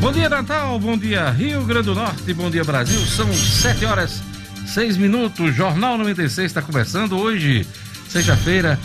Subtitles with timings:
[0.00, 0.78] Bom dia, Natal.
[0.78, 2.32] Bom dia, Rio Grande do Norte.
[2.32, 2.98] Bom dia, Brasil.
[3.00, 4.22] São 7 horas
[4.66, 5.54] 6 minutos.
[5.54, 7.66] Jornal 96 está começando hoje,
[8.08, 8.80] sexta-feira,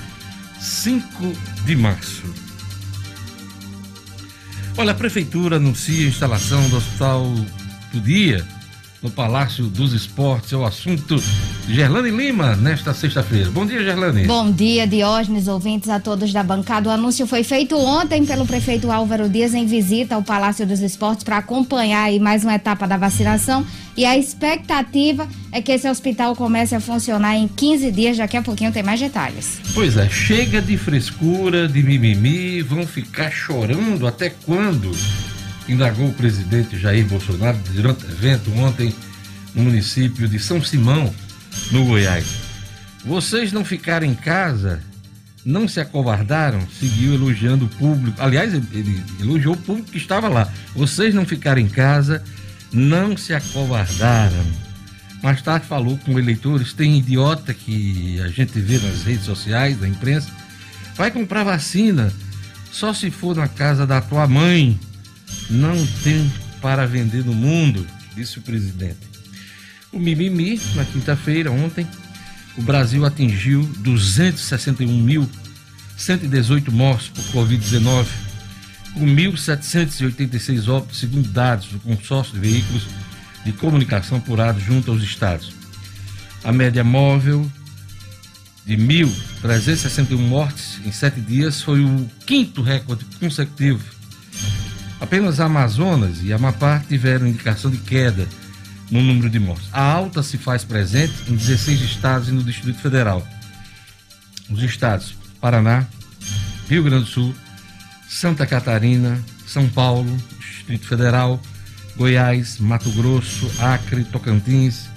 [0.59, 1.34] 5
[1.64, 2.21] de março.
[4.78, 7.34] Olha, a Prefeitura anuncia a instalação do Hospital
[7.93, 8.45] do Dia
[9.06, 10.52] no Palácio dos Esportes.
[10.52, 11.22] É o assunto
[11.70, 13.52] Gerlane Lima nesta sexta-feira.
[13.52, 14.26] Bom dia, Gerlane.
[14.26, 16.90] Bom dia, Diógenes, ouvintes a todos da bancada.
[16.90, 21.23] O anúncio foi feito ontem pelo prefeito Álvaro Dias em visita ao Palácio dos Esportes
[21.23, 23.63] para acompanhar aí mais uma etapa da vacinação.
[23.96, 28.18] E a expectativa é que esse hospital comece a funcionar em 15 dias.
[28.18, 29.60] Daqui a pouquinho tem mais detalhes.
[29.76, 34.91] Pois é, chega de frescura, de mimimi, vão ficar chorando até quando?
[35.68, 38.94] Indagou o presidente Jair Bolsonaro durante evento ontem
[39.54, 41.14] no município de São Simão,
[41.72, 42.26] no Goiás.
[43.04, 44.82] Vocês não ficaram em casa,
[45.46, 48.22] não se acovardaram, seguiu elogiando o público.
[48.22, 50.52] Aliás, ele elogiou o público que estava lá.
[50.76, 52.24] Vocês não ficaram em casa,
[52.72, 54.46] não se acovardaram.
[55.24, 59.88] Mais tarde falou com eleitores, tem idiota que a gente vê nas redes sociais, na
[59.88, 60.29] imprensa,
[60.96, 62.12] vai comprar vacina
[62.72, 64.79] só se for na casa da tua mãe
[65.50, 66.29] não tem
[66.62, 69.16] para vender no mundo, disse o presidente.
[69.91, 71.88] O mimimi, na quinta-feira, ontem,
[72.57, 78.07] o Brasil atingiu 261.118 mortos por Covid-19,
[78.94, 82.88] com 1.786 óbitos, segundo dados do consórcio de veículos
[83.44, 85.53] de comunicação apurado junto aos estados.
[86.44, 87.50] A média móvel
[88.66, 93.94] de 1.361 mortes em sete dias foi o quinto recorde consecutivo
[95.06, 98.28] Apenas Amazonas e Amapá tiveram indicação de queda
[98.89, 99.69] no número de mortes.
[99.72, 103.25] A alta se faz presente em 16 estados e no Distrito Federal.
[104.50, 105.85] Os estados Paraná,
[106.67, 107.35] Rio Grande do Sul,
[108.09, 111.39] Santa Catarina, São Paulo, Distrito Federal,
[111.95, 114.89] Goiás, Mato Grosso, Acre, Tocantins,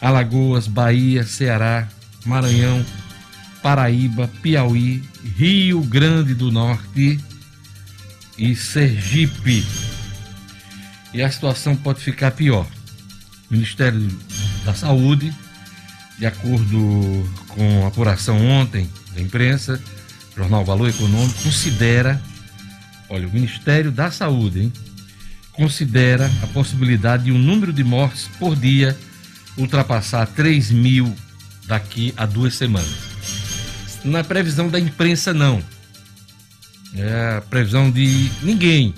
[0.00, 1.86] Alagoas, Bahia, Ceará,
[2.26, 2.84] Maranhão,
[3.62, 5.00] Paraíba, Piauí,
[5.36, 7.20] Rio Grande do Norte,
[8.38, 9.66] e Sergipe.
[11.12, 12.66] E a situação pode ficar pior.
[13.50, 14.08] O Ministério
[14.64, 15.34] da Saúde,
[16.18, 19.82] de acordo com a apuração ontem da imprensa,
[20.36, 22.22] jornal Valor Econômico, considera,
[23.08, 24.72] olha, o Ministério da Saúde, hein,
[25.52, 28.96] considera a possibilidade de um número de mortes por dia
[29.56, 31.12] ultrapassar 3 mil
[31.66, 33.08] daqui a duas semanas.
[34.04, 35.62] Na previsão da imprensa, não
[36.94, 38.94] é previsão de ninguém.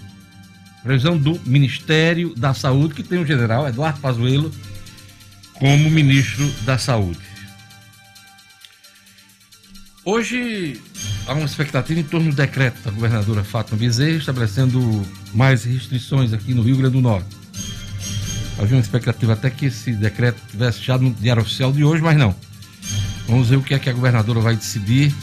[0.83, 4.51] Previsão do Ministério da Saúde, que tem o general Eduardo Pazuello
[5.55, 7.21] como ministro da Saúde.
[10.03, 10.81] Hoje
[11.27, 16.55] há uma expectativa em torno do decreto da governadora Fátima Bezerra estabelecendo mais restrições aqui
[16.55, 17.29] no Rio Grande do Norte.
[18.59, 22.17] Havia uma expectativa até que esse decreto tivesse já no diário oficial de hoje, mas
[22.17, 22.35] não.
[23.29, 25.15] Vamos ver o que é que a governadora vai decidir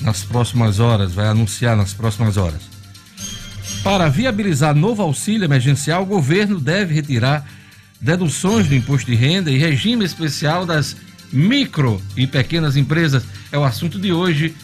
[0.00, 2.60] nas próximas horas, vai anunciar nas próximas horas.
[3.82, 7.46] Para viabilizar novo auxílio emergencial, o governo deve retirar
[8.00, 10.96] deduções do imposto de renda e regime especial das
[11.32, 13.22] micro e pequenas empresas.
[13.50, 14.54] É o assunto de hoje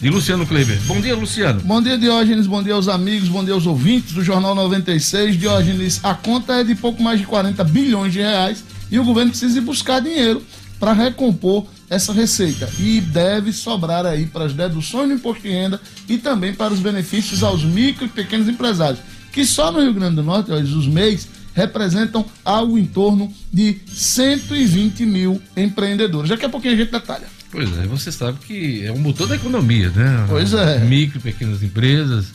[0.00, 0.78] de Luciano Kleber.
[0.82, 1.60] Bom dia, Luciano.
[1.60, 2.46] Bom dia, Diógenes.
[2.46, 5.38] Bom dia aos amigos, bom dia aos ouvintes do Jornal 96.
[5.38, 9.30] Diógenes, a conta é de pouco mais de 40 bilhões de reais e o governo
[9.30, 10.42] precisa ir buscar dinheiro
[10.78, 15.80] para recompor essa receita e deve sobrar aí para as deduções do imposto de renda
[16.08, 19.00] e também para os benefícios aos micro e pequenos empresários,
[19.32, 25.06] que só no Rio Grande do Norte, os MEIs, representam algo em torno de 120
[25.06, 26.28] mil empreendedores.
[26.28, 27.26] Daqui a pouquinho a gente detalha.
[27.50, 30.26] Pois é, você sabe que é um motor da economia, né?
[30.28, 30.80] Pois é.
[30.80, 32.26] Micro e pequenas empresas,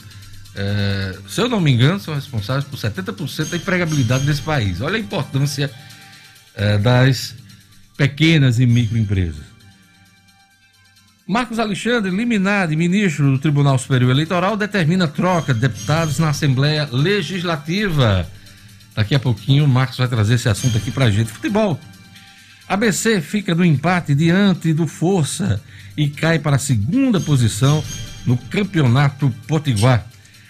[0.56, 4.80] é, se eu não me engano, são responsáveis por 70% da empregabilidade desse país.
[4.80, 5.70] Olha a importância
[6.56, 7.34] é, das
[7.96, 9.52] pequenas e microempresas.
[11.26, 16.88] Marcos Alexandre, liminar de ministro do Tribunal Superior Eleitoral, determina troca de deputados na Assembleia
[16.90, 18.28] Legislativa.
[18.94, 21.30] Daqui a pouquinho o Marcos vai trazer esse assunto aqui pra gente.
[21.30, 21.78] Futebol.
[22.68, 25.62] ABC fica no empate diante do Força
[25.96, 27.82] e cai para a segunda posição
[28.26, 30.06] no Campeonato Potiguar.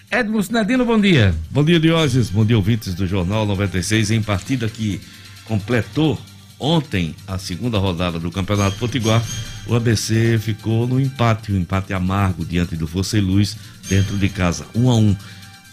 [0.09, 1.33] Edmo Sinadino, bom dia.
[1.49, 2.29] Bom dia, Diógenes.
[2.29, 4.11] Bom dia, ouvintes do Jornal 96.
[4.11, 5.01] Em partida que
[5.45, 6.19] completou
[6.63, 9.21] Ontem, a segunda rodada do Campeonato Potiguar,
[9.67, 13.57] o ABC ficou no empate, um empate amargo diante do Força e Luz
[13.89, 15.13] dentro de casa, um a um.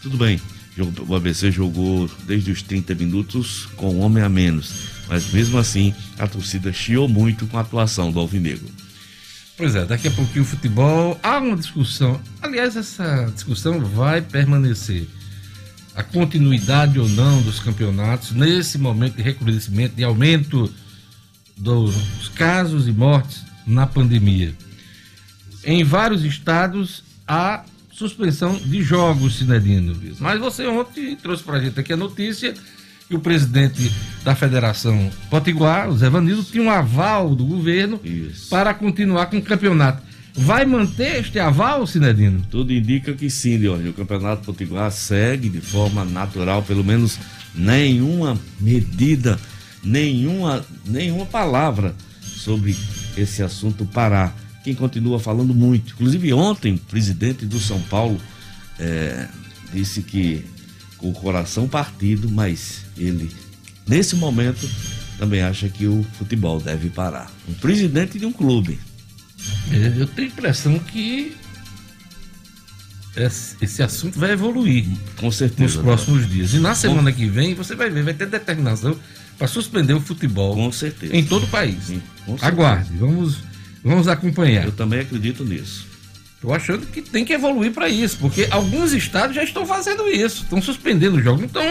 [0.03, 0.41] Tudo bem,
[1.07, 5.95] o ABC jogou desde os 30 minutos com um homem a menos, mas mesmo assim
[6.19, 8.67] a torcida chiou muito com a atuação do Alvinegro.
[9.57, 15.07] Pois é, daqui a pouquinho o futebol, há uma discussão, aliás, essa discussão vai permanecer.
[15.95, 20.73] a continuidade ou não dos campeonatos nesse momento de recrudescimento, de aumento
[21.56, 24.55] dos casos e mortes na pandemia.
[25.64, 29.94] Em vários estados há suspensão de jogos, Sinedino.
[30.19, 32.55] Mas você ontem trouxe para a gente aqui a notícia
[33.08, 33.93] que o presidente
[34.25, 38.49] da Federação Potiguar, o Zé Vanilo, tinha um aval do governo Isso.
[38.49, 40.03] para continuar com o campeonato.
[40.32, 42.46] Vai manter este aval, Sinedino?
[42.50, 43.88] Tudo indica que sim, Leone.
[43.88, 47.19] O Campeonato Potiguar segue de forma natural, pelo menos
[47.55, 49.38] nenhuma medida,
[49.82, 52.77] nenhuma, nenhuma palavra sobre
[53.17, 54.37] esse assunto parar.
[54.62, 55.94] Quem continua falando muito.
[55.94, 58.21] Inclusive, ontem, o presidente do São Paulo
[58.79, 59.27] é,
[59.73, 60.44] disse que
[60.99, 63.31] com o coração partido, mas ele,
[63.87, 64.69] nesse momento,
[65.19, 67.31] também acha que o futebol deve parar.
[67.49, 68.79] Um presidente de um clube.
[69.73, 71.35] Eu tenho a impressão que
[73.61, 74.87] esse assunto vai evoluir.
[75.17, 75.77] Com certeza.
[75.77, 76.55] Nos próximos dias.
[76.55, 78.97] E na semana que vem, você vai ver, vai ter determinação
[79.41, 80.55] para suspender o futebol.
[80.55, 81.17] Com certeza.
[81.17, 81.85] Em todo o país.
[81.85, 82.03] Sim,
[82.43, 83.39] Aguarde, vamos,
[83.83, 84.67] vamos acompanhar.
[84.67, 85.87] Eu também acredito nisso.
[86.35, 90.43] Estou achando que tem que evoluir para isso, porque alguns estados já estão fazendo isso,
[90.43, 91.43] estão suspendendo os jogos.
[91.43, 91.63] Então,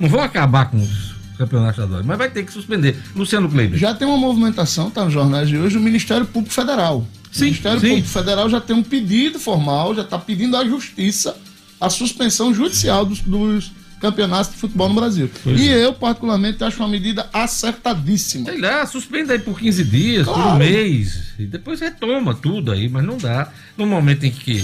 [0.00, 2.96] não vão acabar com os campeonatos estaduais, mas vai ter que suspender.
[3.14, 3.78] Luciano Kleber.
[3.78, 7.06] Já tem uma movimentação, tá nos jornais de hoje, do Ministério Público Federal.
[7.30, 7.88] Sim, o Ministério sim.
[7.88, 11.36] Público Federal já tem um pedido formal, já está pedindo à Justiça
[11.78, 13.72] a suspensão judicial dos, dos
[14.04, 15.30] campeonatos de futebol no Brasil.
[15.42, 15.82] Pois e é.
[15.82, 18.50] eu, particularmente, acho uma medida acertadíssima.
[18.50, 20.42] Sei lá, suspenda aí por 15 dias, claro.
[20.42, 23.50] por um mês, e depois retoma tudo aí, mas não dá.
[23.78, 24.62] No momento em que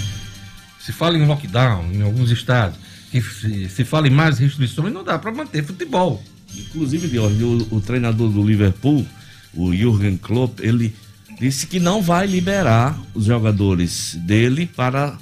[0.79, 2.79] se fala em lockdown em alguns estados,
[3.11, 6.23] que se, se fala em mais restrições, não dá para manter futebol.
[6.55, 9.07] Inclusive, o, o treinador do Liverpool,
[9.55, 10.95] o Jürgen Klopp, ele
[11.41, 15.17] disse que não vai liberar os jogadores dele para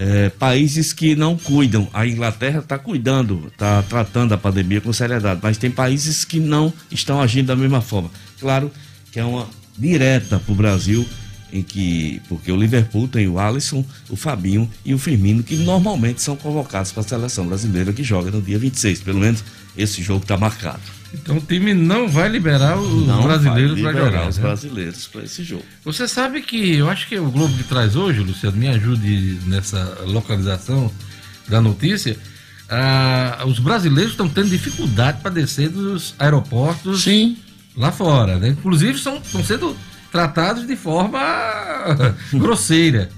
[0.00, 1.86] é, países que não cuidam.
[1.92, 6.72] A Inglaterra está cuidando, está tratando a pandemia com seriedade, mas tem países que não
[6.90, 8.10] estão agindo da mesma forma.
[8.40, 8.72] Claro
[9.12, 11.06] que é uma direta para o Brasil,
[11.52, 16.22] em que porque o Liverpool tem o Alisson, o Fabinho e o Firmino, que normalmente
[16.22, 19.00] são convocados para a seleção brasileira que joga no dia 26.
[19.00, 19.44] Pelo menos
[19.76, 20.80] esse jogo está marcado.
[21.12, 24.28] Então o time não vai liberar os não brasileiros para jogar.
[24.28, 24.42] Os né?
[24.42, 25.64] brasileiros para esse jogo.
[25.84, 29.98] Você sabe que eu acho que o Globo que traz hoje, Luciano, me ajude nessa
[30.06, 30.90] localização
[31.48, 32.16] da notícia.
[32.68, 37.36] Ah, os brasileiros estão tendo dificuldade para descer dos aeroportos Sim.
[37.76, 38.38] lá fora.
[38.38, 38.48] Né?
[38.50, 39.76] Inclusive estão sendo
[40.12, 41.20] tratados de forma
[42.32, 43.08] grosseira.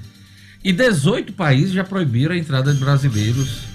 [0.64, 3.71] E 18 países já proibiram a entrada de brasileiros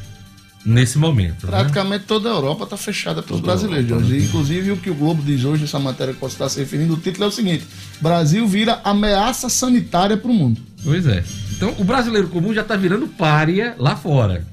[0.67, 1.45] nesse momento.
[1.45, 1.51] Né?
[1.51, 2.05] Praticamente né?
[2.05, 3.89] toda a Europa está fechada para os brasileiros.
[3.89, 4.19] Europa, né?
[4.19, 6.97] Inclusive, o que o Globo diz hoje, essa matéria que você está se referindo, o
[6.97, 7.65] título é o seguinte:
[8.01, 10.61] Brasil vira ameaça sanitária para o mundo.
[10.83, 11.23] Pois é.
[11.53, 14.45] Então, o brasileiro comum já está virando párea lá fora.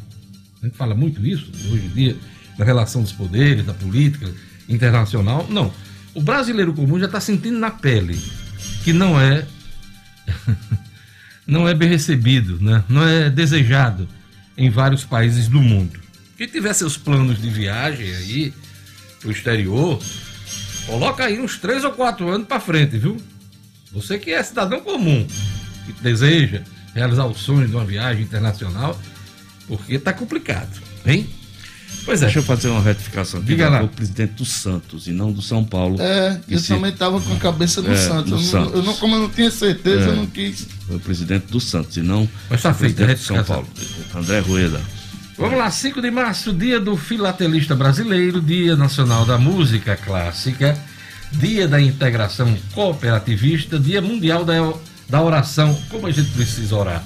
[0.62, 2.16] A gente fala muito isso hoje em dia,
[2.56, 4.30] da relação dos poderes, da política
[4.68, 5.46] internacional.
[5.50, 5.72] Não.
[6.14, 8.16] O brasileiro comum já está sentindo na pele
[8.84, 9.44] que não é.
[11.44, 12.84] não é bem recebido, né?
[12.88, 14.08] não é desejado
[14.56, 16.03] em vários países do mundo.
[16.36, 18.52] Quem tiver seus planos de viagem aí
[19.20, 20.02] pro exterior,
[20.86, 23.16] coloca aí uns três ou quatro anos para frente, viu?
[23.92, 25.26] Você que é cidadão comum,
[25.86, 26.62] que deseja
[26.94, 28.98] realizar o sonho de uma viagem internacional,
[29.68, 31.28] porque tá complicado, hein?
[32.04, 32.26] Pois é.
[32.26, 33.48] Deixa eu fazer uma retificação aqui.
[33.48, 33.82] Diga lá.
[33.82, 35.96] O presidente do Santos e não do São Paulo.
[36.00, 36.68] É, eu se...
[36.68, 38.30] também estava com a cabeça do é, Santos.
[38.30, 38.72] Do eu, Santos.
[38.72, 40.66] Não, eu não, como eu não tinha certeza, é, eu não quis.
[40.90, 43.66] O presidente do Santos e não Mas tá o feito, presidente do São Paulo.
[44.14, 44.80] André Rueda.
[45.36, 50.78] Vamos lá, 5 de março, dia do filatelista brasileiro, dia nacional da música clássica,
[51.32, 54.54] dia da integração cooperativista, dia mundial da,
[55.08, 55.74] da oração.
[55.90, 57.04] Como a gente precisa orar?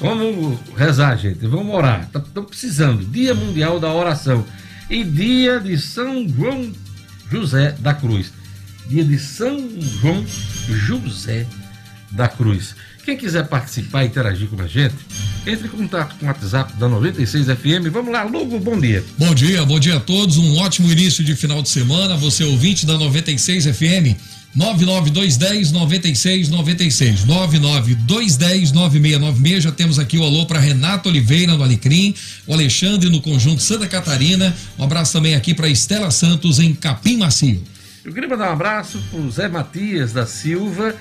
[0.00, 1.46] Vamos rezar, gente.
[1.46, 2.02] Vamos orar.
[2.02, 3.04] Estamos tá, precisando.
[3.04, 4.44] Dia Mundial da Oração.
[4.90, 6.72] E dia de São João
[7.30, 8.32] José da Cruz.
[8.88, 10.26] Dia de São João
[10.66, 11.46] José
[12.10, 12.74] da Cruz.
[13.04, 14.96] Quem quiser participar e interagir com a gente,
[15.46, 17.90] entre em contato com o WhatsApp da 96 FM.
[17.92, 19.04] Vamos lá, Lugo, bom dia.
[19.18, 20.36] Bom dia, bom dia a todos.
[20.36, 22.16] Um ótimo início de final de semana.
[22.16, 24.16] Você ouvinte da 96 FM.
[24.54, 27.24] 99210 9696.
[27.24, 29.64] 99210 9696.
[29.64, 32.14] Já temos aqui o alô para Renato Oliveira no Alecrim,
[32.46, 34.54] o Alexandre no Conjunto Santa Catarina.
[34.78, 37.62] Um abraço também aqui para Estela Santos em Capim Macio.
[38.04, 40.94] Eu queria mandar um abraço para o Zé Matias da Silva.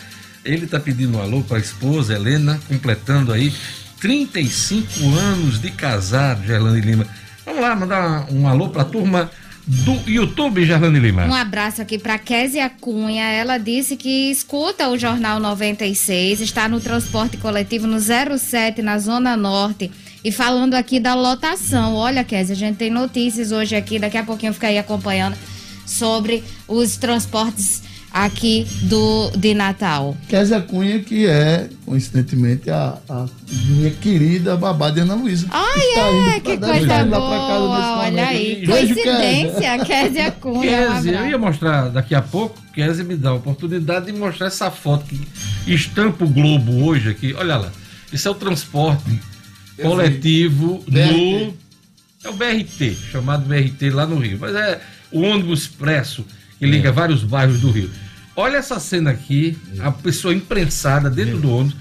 [0.44, 3.54] Ele está pedindo um alô para a esposa Helena, completando aí
[4.02, 7.06] 35 anos de casado, Gerlane Lima.
[7.46, 9.30] Vamos lá, mandar um alô para a turma
[9.68, 11.28] do YouTube, Gerlane Lima.
[11.28, 13.26] Um abraço aqui para Késia Cunha.
[13.26, 19.38] Ela disse que escuta o Jornal 96, está no transporte coletivo no 07, na Zona
[19.38, 19.92] Norte.
[20.24, 24.24] E falando aqui da lotação, olha, Kézia, a gente tem notícias hoje aqui, daqui a
[24.24, 25.38] pouquinho eu fico aí acompanhando
[25.86, 30.16] sobre os transportes aqui do de Natal.
[30.28, 33.26] Kézia Cunha, que é, coincidentemente, a, a
[33.68, 35.48] minha querida babá de Ana Luísa.
[35.50, 38.00] Ai, é, que coisa boa.
[38.00, 40.94] Olha aí, Beijo, coincidência, Kézia Cunha.
[40.94, 44.70] Kézia, eu ia mostrar daqui a pouco, Kézia me dá a oportunidade de mostrar essa
[44.70, 45.28] foto que
[45.68, 47.34] estampa o Globo hoje aqui.
[47.34, 47.72] Olha lá,
[48.12, 49.20] isso é o transporte
[49.78, 51.62] eu coletivo no...
[52.24, 54.80] É o BRT, chamado BRT lá no Rio, mas é
[55.12, 56.24] o ônibus expresso
[56.62, 56.92] que liga é.
[56.92, 57.90] vários bairros do Rio.
[58.36, 61.76] Olha essa cena aqui, a pessoa imprensada dentro do ônibus,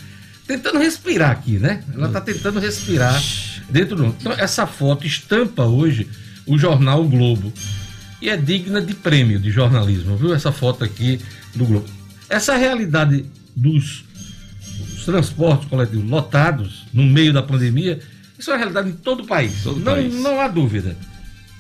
[0.47, 1.85] tentando respirar aqui, né?
[1.95, 3.23] Ela está tentando respirar
[3.69, 4.21] dentro do ônibus.
[4.23, 6.09] Então, essa foto estampa hoje
[6.47, 7.53] o jornal o Globo.
[8.23, 10.35] E é digna de prêmio de jornalismo, viu?
[10.35, 11.21] Essa foto aqui
[11.55, 11.89] do Globo.
[12.31, 14.03] Essa realidade dos,
[14.95, 18.01] dos transportes coletivos lotados no meio da pandemia,
[18.39, 19.63] isso é uma realidade em todo o país.
[19.63, 20.15] Todo não, país.
[20.15, 20.97] não há dúvida.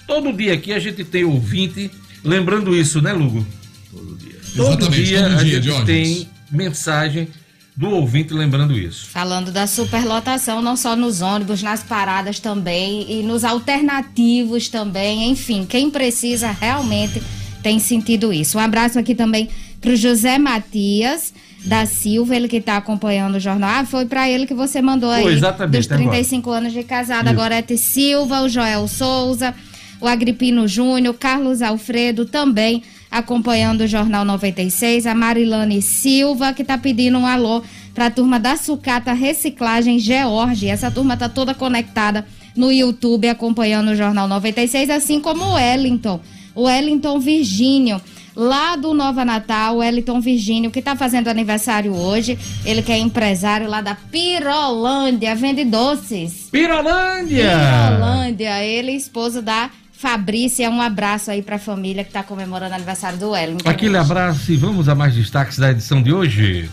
[0.06, 1.90] Todo dia aqui a gente tem ouvinte
[2.24, 3.46] Lembrando isso, né, Lugo?
[3.90, 4.36] Todo dia.
[4.56, 7.28] Todo Exatamente, dia todo a dia, gente tem mensagem
[7.76, 9.06] do ouvinte lembrando isso.
[9.06, 15.64] Falando da superlotação, não só nos ônibus, nas paradas também e nos alternativos também, enfim,
[15.64, 17.22] quem precisa realmente
[17.62, 18.58] tem sentido isso.
[18.58, 19.48] Um abraço aqui também
[19.80, 21.32] para o José Matias
[21.64, 23.70] da Silva, ele que está acompanhando o jornal.
[23.70, 26.64] Ah, foi para ele que você mandou aí exatamente, dos 35 agora.
[26.64, 27.26] anos de casado.
[27.26, 27.34] Isso.
[27.34, 29.54] Gorete Silva, o Joel Souza,
[30.00, 36.78] o Agripino Júnior, Carlos Alfredo também acompanhando o Jornal 96, a Marilane Silva, que está
[36.78, 40.68] pedindo um alô para a turma da Sucata Reciclagem George.
[40.68, 42.24] Essa turma está toda conectada
[42.56, 46.20] no YouTube acompanhando o Jornal 96, assim como o Wellington,
[46.54, 48.00] o Wellington Virgínio.
[48.36, 52.38] Lá do Nova Natal, o Wellington Virgínio, que está fazendo aniversário hoje.
[52.64, 56.48] Ele que é empresário lá da Pirolândia, vende doces.
[56.50, 57.50] Pirolândia!
[57.98, 59.68] Pirolândia, ele esposo da
[60.00, 63.68] Fabrícia, um abraço aí para a família que está comemorando o aniversário do Wellington.
[63.68, 66.70] Aquele abraço e vamos a mais destaques da edição de hoje.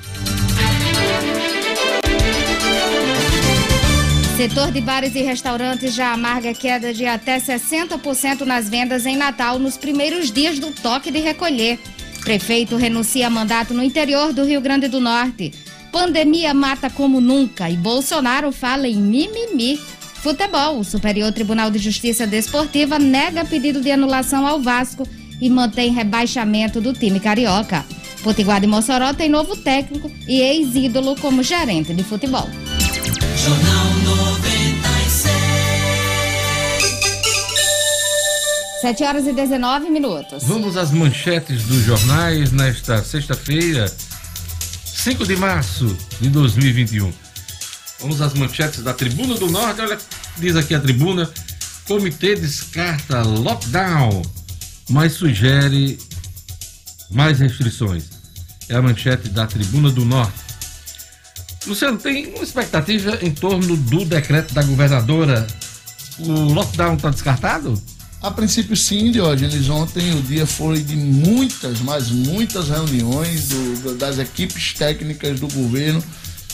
[4.37, 9.59] Setor de bares e restaurantes já amarga queda de até 60% nas vendas em Natal
[9.59, 11.77] nos primeiros dias do toque de recolher.
[12.21, 15.51] Prefeito renuncia a mandato no interior do Rio Grande do Norte.
[15.91, 19.77] Pandemia mata como nunca e Bolsonaro fala em mimimi.
[20.21, 20.79] Futebol.
[20.79, 25.07] O Superior Tribunal de Justiça Desportiva nega pedido de anulação ao Vasco
[25.39, 27.85] e mantém rebaixamento do time carioca.
[28.23, 32.49] Potiguar de Mossoró tem novo técnico e ex-ídolo como gerente de futebol.
[33.37, 35.47] Jornal 96.
[38.81, 40.43] 7 horas e 19 minutos.
[40.43, 43.91] Vamos às manchetes dos jornais nesta sexta-feira,
[44.85, 47.26] 5 de março de 2021.
[47.99, 49.81] Vamos às manchetes da Tribuna do Norte.
[49.81, 49.97] Olha,
[50.37, 51.29] diz aqui a tribuna:
[51.87, 54.21] Comitê descarta lockdown,
[54.89, 55.97] mas sugere
[57.09, 58.05] mais restrições.
[58.69, 60.47] É a manchete da Tribuna do Norte.
[61.65, 65.45] Luciano, tem uma expectativa em torno do decreto da governadora?
[66.19, 67.81] O lockdown está descartado?
[68.21, 69.69] A princípio, sim, Diógenes.
[69.69, 76.03] Ontem o dia foi de muitas, mas muitas reuniões do, das equipes técnicas do governo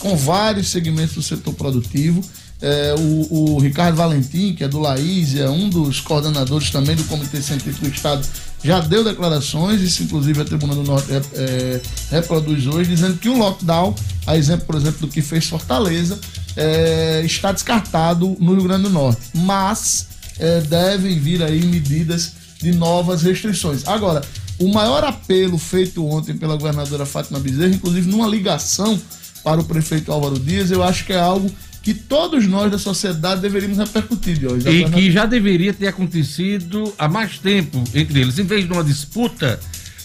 [0.00, 2.22] com vários segmentos do setor produtivo.
[2.62, 7.42] É, o, o, Ricardo Valentim, que é do Laísia, um dos coordenadores também do Comitê
[7.42, 8.26] Científico do Estado,
[8.62, 13.28] já deu declarações, isso inclusive a Tribuna do Norte é, é, reproduz hoje, dizendo que
[13.28, 13.94] o lockdown,
[14.26, 16.18] a exemplo, por exemplo, do que fez Fortaleza,
[16.56, 19.20] é, está descartado no Rio Grande do Norte.
[19.34, 20.06] Mas
[20.38, 22.32] é, devem vir aí medidas
[22.62, 23.86] de novas restrições.
[23.86, 24.22] Agora,
[24.58, 28.98] o maior apelo feito ontem pela governadora Fátima Bezerra, inclusive numa ligação
[29.44, 31.48] para o prefeito Álvaro Dias, eu acho que é algo
[31.82, 34.68] que todos nós da sociedade deveríamos repercutir de hoje.
[34.68, 38.82] E que já deveria ter acontecido há mais tempo entre eles, em vez de uma
[38.82, 39.60] disputa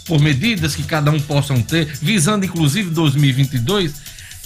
[0.06, 3.94] por medidas que cada um possam ter, visando inclusive 2022,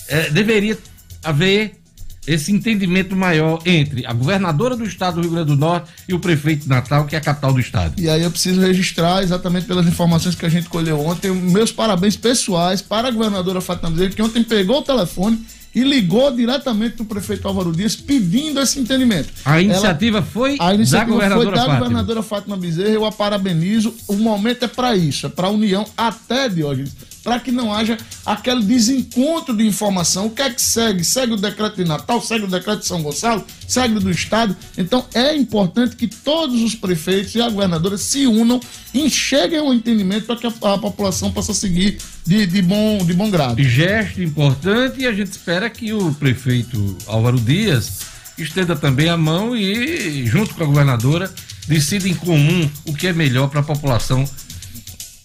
[0.07, 0.77] é, deveria
[1.23, 1.82] haver
[2.25, 6.19] esse entendimento maior entre a governadora do estado do Rio Grande do Norte e o
[6.19, 7.99] prefeito de Natal, que é a capital do estado.
[7.99, 12.15] E aí eu preciso registrar, exatamente pelas informações que a gente colheu ontem, meus parabéns
[12.15, 15.43] pessoais para a governadora Fátima Bezerra, que ontem pegou o telefone
[15.75, 19.29] e ligou diretamente do prefeito Álvaro Dias pedindo esse entendimento.
[19.43, 21.79] A iniciativa Ela, foi a iniciativa da governadora foi da Fátima.
[21.79, 23.93] governadora Fátima Bezerra, eu a parabenizo.
[24.07, 26.91] O momento é para isso, é para a união até Diógenes
[27.23, 30.27] para que não haja aquele desencontro de informação.
[30.27, 31.03] O que é que segue?
[31.05, 34.55] Segue o decreto de Natal, segue o decreto de São Gonçalo, segue do Estado.
[34.77, 38.59] Então é importante que todos os prefeitos e a governadora se unam
[38.93, 43.13] e cheguem ao entendimento para que a, a, população possa seguir de, de, bom, de
[43.13, 43.63] bom grado.
[43.63, 49.55] Gesto importante e a gente espera que o prefeito Álvaro Dias estenda também a mão
[49.55, 51.31] e, junto com a governadora,
[51.67, 54.27] decida em comum o que é melhor para a população,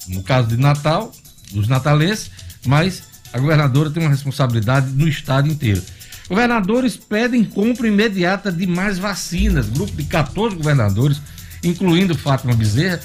[0.08, 1.12] no caso de Natal,
[1.52, 2.30] dos natalenses,
[2.66, 3.02] mas
[3.32, 5.82] a governadora tem uma responsabilidade no estado inteiro.
[6.28, 9.68] Governadores pedem compra imediata de mais vacinas.
[9.68, 11.20] Grupo de 14 governadores,
[11.64, 13.00] incluindo Fátima Bezerra,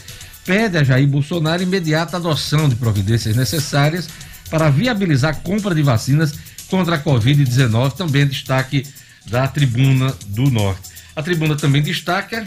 [0.46, 4.10] pede a Jair Bolsonaro imediata adoção de providências necessárias
[4.50, 6.34] para viabilizar a compra de vacinas
[6.70, 7.94] contra a Covid-19.
[7.94, 8.86] Também destaque
[9.26, 10.92] da Tribuna do Norte.
[11.16, 12.46] A tribuna também destaca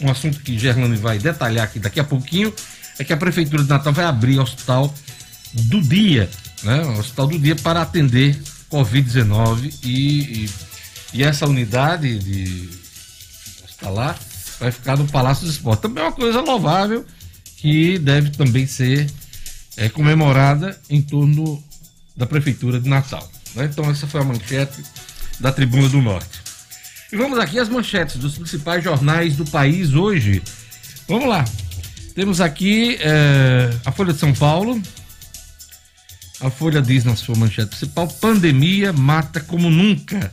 [0.00, 2.52] um assunto que Gerlane vai detalhar aqui daqui a pouquinho,
[2.98, 4.92] é que a Prefeitura de Natal vai abrir hospital
[5.54, 6.28] do dia,
[6.62, 6.82] né?
[6.98, 8.40] Hospital do dia para atender
[8.70, 10.50] Covid-19 e, e,
[11.14, 12.70] e, essa unidade de
[13.64, 14.18] hospitalar
[14.58, 15.82] vai ficar no Palácio dos Esportes.
[15.82, 17.04] Também é uma coisa louvável
[17.56, 19.10] que deve também ser
[19.76, 21.62] é, comemorada em torno
[22.16, 23.30] da Prefeitura de Natal.
[23.54, 23.68] Né?
[23.70, 24.82] Então essa foi a manchete
[25.38, 26.40] da Tribuna do Norte.
[27.12, 30.42] E vamos aqui às manchetes dos principais jornais do país hoje.
[31.06, 31.44] Vamos lá.
[32.14, 34.80] Temos aqui é, a Folha de São Paulo.
[36.42, 40.30] A Folha diz na sua manchete principal: pandemia mata como nunca.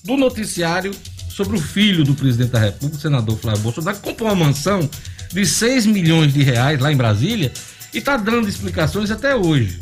[0.05, 0.93] do noticiário
[1.37, 4.89] sobre o filho do presidente da República, o senador Flávio Bolsonaro, que comprou uma mansão
[5.31, 7.53] de 6 milhões de reais lá em Brasília
[7.93, 9.81] e está dando explicações até hoje.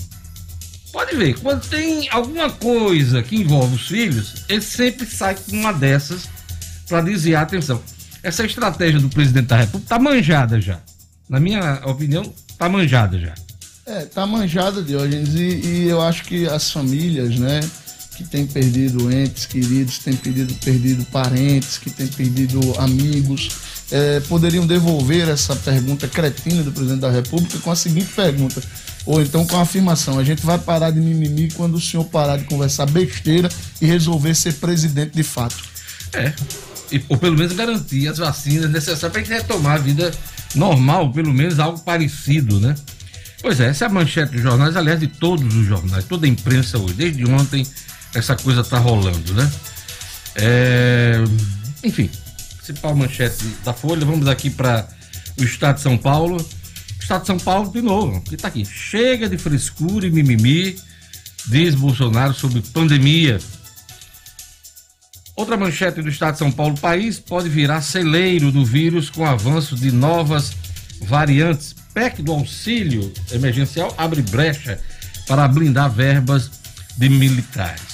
[0.92, 5.72] Pode ver, quando tem alguma coisa que envolve os filhos, ele sempre sai com uma
[5.72, 6.28] dessas
[6.88, 7.80] para desviar a atenção.
[8.20, 10.80] Essa estratégia do presidente da República está manjada já.
[11.28, 13.34] Na minha opinião, está manjada já.
[13.86, 17.60] É, tá manjada, Diógenes, e, e eu acho que as famílias, né,
[18.14, 23.48] que têm perdido entes queridos, têm perdido, perdido parentes, que têm perdido amigos,
[23.90, 28.62] é, poderiam devolver essa pergunta cretina do presidente da República com a seguinte pergunta,
[29.04, 32.36] ou então com a afirmação: a gente vai parar de mimimi quando o senhor parar
[32.36, 33.48] de conversar besteira
[33.80, 35.62] e resolver ser presidente de fato.
[36.12, 36.32] É,
[36.90, 40.12] e, ou pelo menos garantir as vacinas necessárias para a gente retomar a vida
[40.54, 42.74] normal, pelo menos algo parecido, né?
[43.42, 46.28] Pois é, essa é a manchete dos jornais, aliás, de todos os jornais, toda a
[46.28, 47.66] imprensa hoje, desde ontem
[48.14, 49.50] essa coisa tá rolando, né?
[50.36, 51.22] É,
[51.82, 52.10] enfim,
[52.56, 54.88] principal manchete da Folha, vamos aqui para
[55.38, 56.44] o Estado de São Paulo.
[56.98, 58.64] Estado de São Paulo, de novo, que tá aqui.
[58.64, 60.76] Chega de frescura e mimimi,
[61.46, 63.38] diz Bolsonaro sobre pandemia.
[65.36, 69.76] Outra manchete do Estado de São Paulo: país pode virar celeiro do vírus com avanço
[69.76, 70.52] de novas
[71.02, 71.74] variantes.
[71.92, 74.80] PEC do auxílio emergencial abre brecha
[75.26, 76.50] para blindar verbas
[76.96, 77.93] de militares.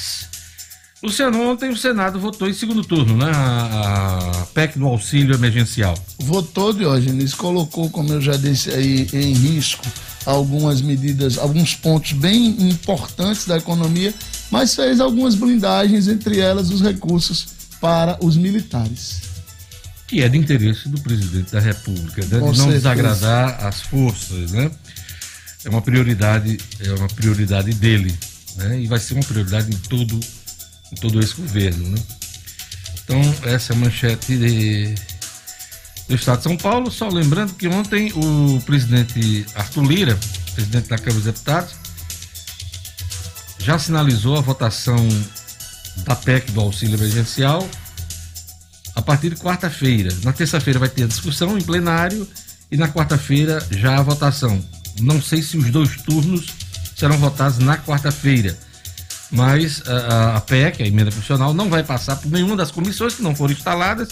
[1.03, 3.31] Luciano, ontem o Senado votou em segundo turno, né?
[3.33, 5.95] A, PEC do auxílio emergencial.
[6.19, 9.87] Votou, Diógenes, colocou, como eu já disse aí, em risco
[10.27, 14.13] algumas medidas, alguns pontos bem importantes da economia,
[14.51, 17.47] mas fez algumas blindagens, entre elas os recursos
[17.81, 19.23] para os militares.
[20.07, 22.29] Que é de interesse do presidente da República, né?
[22.29, 22.73] de não certeza.
[22.73, 24.71] desagradar as forças, né?
[25.65, 28.15] É uma prioridade, é uma prioridade dele
[28.57, 28.81] né?
[28.81, 30.19] E vai ser uma prioridade em todo,
[30.92, 31.98] em todo esse governo, né?
[33.05, 34.94] Então, essa é a manchete de,
[36.09, 36.90] do Estado de São Paulo.
[36.90, 40.18] Só lembrando que ontem o presidente Arthur Lira,
[40.55, 41.74] presidente da Câmara dos Deputados,
[43.59, 44.96] já sinalizou a votação
[46.05, 47.68] da PEC do auxílio emergencial
[48.94, 50.14] a partir de quarta-feira.
[50.22, 52.26] Na terça-feira vai ter a discussão em plenário
[52.70, 54.62] e na quarta-feira já a votação.
[55.00, 56.46] Não sei se os dois turnos
[56.96, 58.57] serão votados na quarta-feira.
[59.31, 63.23] Mas a, a PEC, a emenda constitucional, não vai passar por nenhuma das comissões que
[63.23, 64.09] não foram instaladas,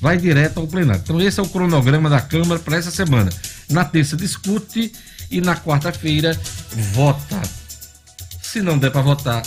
[0.00, 1.02] vai direto ao plenário.
[1.04, 3.30] Então, esse é o cronograma da Câmara para essa semana.
[3.68, 4.92] Na terça, discute
[5.30, 6.38] e na quarta-feira
[6.92, 7.40] vota.
[8.42, 9.42] Se não der para votar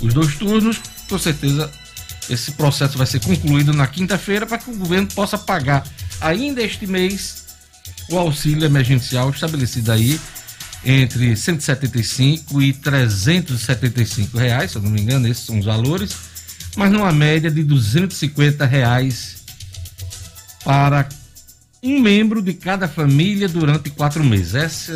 [0.00, 1.70] os dois turnos, com certeza
[2.28, 5.84] esse processo vai ser concluído na quinta-feira para que o governo possa pagar
[6.20, 7.42] ainda este mês
[8.08, 10.20] o auxílio emergencial estabelecido aí
[10.84, 16.12] entre 175 e 375 reais, se eu não me engano, esses são os valores,
[16.76, 19.44] mas numa média de 250 reais
[20.64, 21.08] para
[21.82, 24.54] um membro de cada família durante quatro meses.
[24.54, 24.92] Esse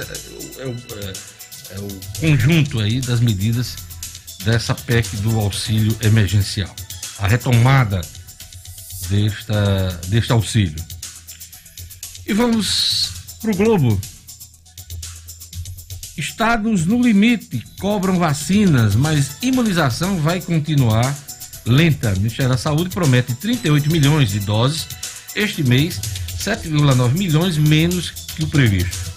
[0.61, 1.13] é o, é,
[1.71, 3.77] é o conjunto aí das medidas
[4.45, 6.75] dessa PEC do auxílio emergencial.
[7.19, 8.01] A retomada
[9.09, 10.83] desta, deste auxílio.
[12.27, 14.01] E vamos para o Globo.
[16.17, 21.15] Estados no limite cobram vacinas, mas imunização vai continuar
[21.67, 22.13] lenta.
[22.13, 24.87] O Ministério da Saúde promete 38 milhões de doses
[25.35, 26.01] este mês,
[26.39, 29.15] 7,9 milhões menos que o previsto.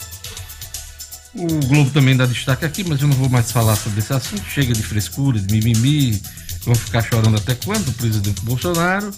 [1.34, 4.44] O Globo também dá destaque aqui, mas eu não vou mais falar sobre esse assunto.
[4.50, 6.22] Chega de frescura, de mimimi,
[6.66, 7.88] vão ficar chorando até quando?
[7.88, 9.12] O presidente Bolsonaro.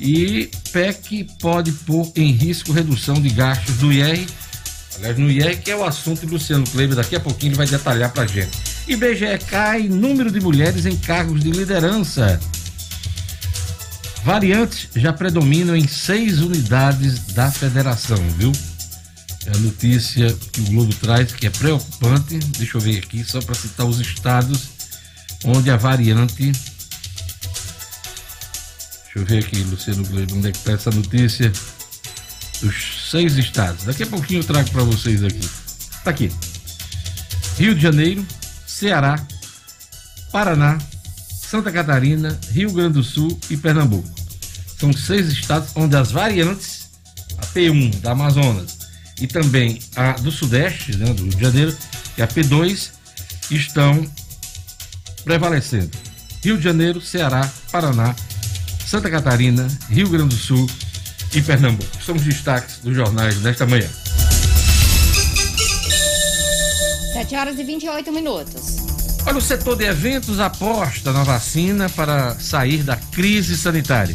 [0.00, 4.26] E PEC pode pôr em risco redução de gastos do IR
[5.00, 7.66] Aliás, no IEC que é o assunto de Luciano Kleber, daqui a pouquinho ele vai
[7.66, 8.50] detalhar pra gente.
[8.86, 12.38] IBGE cai número de mulheres em cargos de liderança.
[14.22, 18.52] Variantes já predominam em seis unidades da federação, viu?
[19.46, 22.38] É a notícia que o Globo traz que é preocupante.
[22.58, 24.68] Deixa eu ver aqui, só para citar os estados
[25.46, 26.52] onde a variante.
[29.02, 31.50] Deixa eu ver aqui, Luciano Kleber, onde é que está essa notícia?
[32.60, 33.84] Dos seis estados.
[33.84, 35.48] Daqui a pouquinho eu trago para vocês aqui.
[36.04, 36.30] Tá aqui.
[37.58, 38.26] Rio de Janeiro,
[38.66, 39.18] Ceará,
[40.32, 40.78] Paraná,
[41.42, 44.08] Santa Catarina, Rio Grande do Sul e Pernambuco.
[44.78, 46.88] São seis estados onde as variantes,
[47.38, 48.78] a P1 da Amazonas
[49.20, 51.76] e também a do Sudeste, né, do Rio de Janeiro,
[52.16, 52.90] e a P2,
[53.50, 54.10] estão
[55.24, 55.90] prevalecendo.
[56.42, 58.14] Rio de Janeiro, Ceará, Paraná,
[58.86, 60.66] Santa Catarina, Rio Grande do Sul
[61.34, 62.02] e Pernambuco.
[62.04, 63.88] São os destaques dos jornais desta manhã.
[67.12, 68.76] 7 horas e 28 minutos.
[69.26, 74.14] Olha, o setor de eventos aposta na vacina para sair da crise sanitária.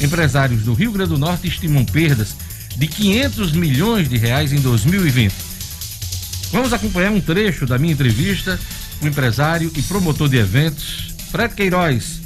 [0.00, 2.36] Empresários do Rio Grande do Norte estimam perdas
[2.76, 5.32] de 500 milhões de reais em 2020.
[6.52, 8.58] Vamos acompanhar um trecho da minha entrevista
[8.98, 12.20] com o empresário e promotor de eventos, Fred Queiroz,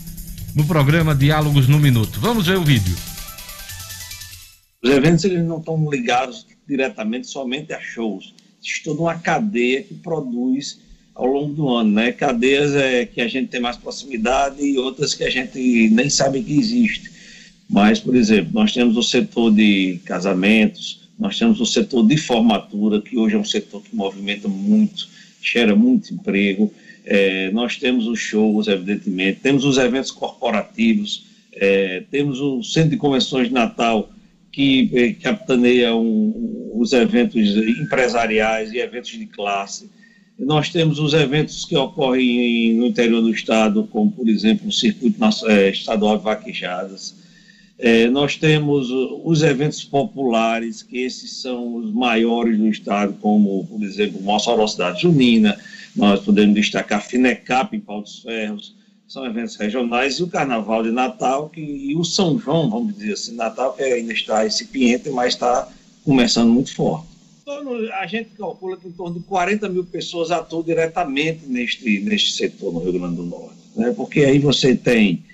[0.54, 2.18] no programa Diálogos no Minuto.
[2.20, 2.96] Vamos ver o vídeo.
[4.82, 8.32] Os eventos eles não estão ligados diretamente somente a shows.
[8.60, 10.80] Existe toda uma cadeia que produz
[11.14, 12.12] ao longo do ano, né?
[12.12, 16.42] Cadeias é, que a gente tem mais proximidade e outras que a gente nem sabe
[16.42, 17.10] que existe.
[17.68, 23.02] Mas, por exemplo, nós temos o setor de casamentos, nós temos o setor de formatura,
[23.02, 25.08] que hoje é um setor que movimenta muito,
[25.42, 26.72] gera muito emprego.
[27.04, 32.96] É, nós temos os shows, evidentemente, temos os eventos corporativos, é, temos o Centro de
[32.96, 34.08] Convenções de Natal,
[34.52, 39.90] que eh, capitaneia um, os eventos empresariais e eventos de classe.
[40.38, 45.18] Nós temos os eventos que ocorrem no interior do estado, como, por exemplo, o Circuito
[45.48, 47.14] eh, Estadual de Vaquejadas.
[47.78, 48.88] É, nós temos
[49.24, 55.02] os eventos populares, que esses são os maiores do estado, como, por exemplo, Mossoró Cidade
[55.02, 55.56] Junina,
[55.94, 58.74] nós podemos destacar Finecap em Pau dos Ferros,
[59.08, 63.14] são eventos regionais, e o Carnaval de Natal, que, e o São João, vamos dizer
[63.14, 65.66] assim, Natal, que ainda está incipiente, mas está
[66.04, 67.08] começando muito forte.
[67.42, 72.32] Então, a gente calcula que em torno de 40 mil pessoas atuam diretamente neste, neste
[72.32, 73.94] setor no Rio Grande do Norte, né?
[73.96, 75.24] porque aí você tem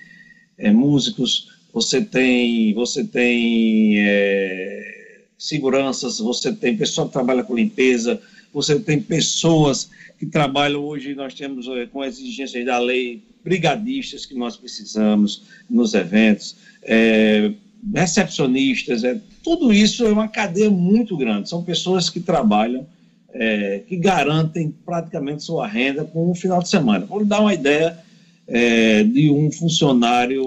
[0.57, 8.21] é, músicos, você tem, você tem é, seguranças, você tem pessoa que trabalha com limpeza,
[8.55, 14.25] você tem pessoas que trabalham hoje, nós temos é, com as exigências da lei, brigadistas
[14.25, 17.51] que nós precisamos nos eventos, é,
[17.93, 21.49] recepcionistas, é, tudo isso é uma cadeia muito grande.
[21.49, 22.87] São pessoas que trabalham,
[23.33, 27.05] é, que garantem praticamente sua renda com um final de semana.
[27.05, 27.99] Vou dar uma ideia
[28.47, 30.41] é, de um funcionário,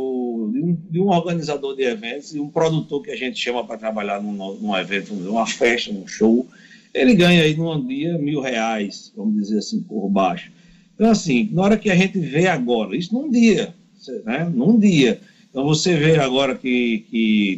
[0.50, 3.76] de um, de um, organizador de eventos, e um produtor que a gente chama para
[3.76, 6.48] trabalhar num, num evento, numa festa, num show,
[7.00, 10.50] ele ganha aí num dia mil reais, vamos dizer assim, por baixo.
[10.94, 13.74] Então, assim, na hora que a gente vê agora, isso num dia,
[14.24, 14.50] né?
[14.52, 15.20] Num dia.
[15.48, 17.06] Então, você vê agora que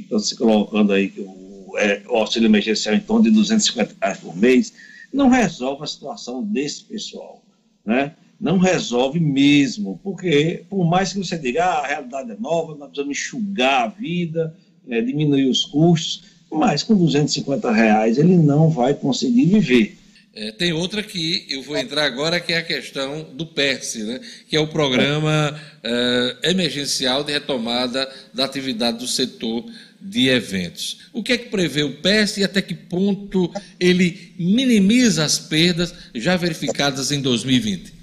[0.03, 4.19] estão se colocando aí que o, é, o, auxílio emergencial em torno de 250 reais
[4.19, 4.73] por mês,
[5.13, 7.43] não resolve a situação desse pessoal,
[7.85, 8.15] né?
[8.39, 12.89] Não resolve mesmo, porque por mais que você diga, ah, a realidade é nova, nós
[12.89, 14.57] precisamos enxugar a vida,
[14.89, 19.97] é, diminuir os custos, mas com 250 reais ele não vai conseguir viver.
[20.33, 24.21] É, tem outra que eu vou entrar agora, que é a questão do PERS, né?
[24.49, 29.65] que é o Programa é, Emergencial de Retomada da Atividade do Setor
[30.01, 30.99] de Eventos.
[31.13, 35.93] O que é que prevê o PERS e até que ponto ele minimiza as perdas
[36.15, 38.01] já verificadas em 2020?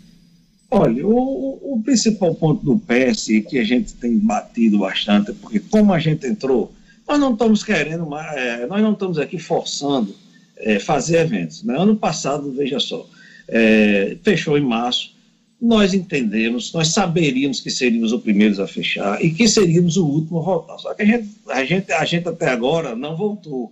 [0.70, 5.94] Olha, o, o principal ponto do PES que a gente tem batido bastante, porque como
[5.94, 6.74] a gente entrou,
[7.08, 10.14] nós não estamos querendo, é, nós não estamos aqui forçando
[10.58, 11.64] é, fazer eventos.
[11.64, 11.76] Né?
[11.78, 13.08] Ano passado, veja só,
[13.48, 15.16] é, fechou em março,
[15.60, 20.40] nós entendemos, nós saberíamos que seríamos os primeiros a fechar e que seríamos o último
[20.40, 20.78] a voltar.
[20.78, 23.72] Só que a gente, a gente, a gente até agora não voltou.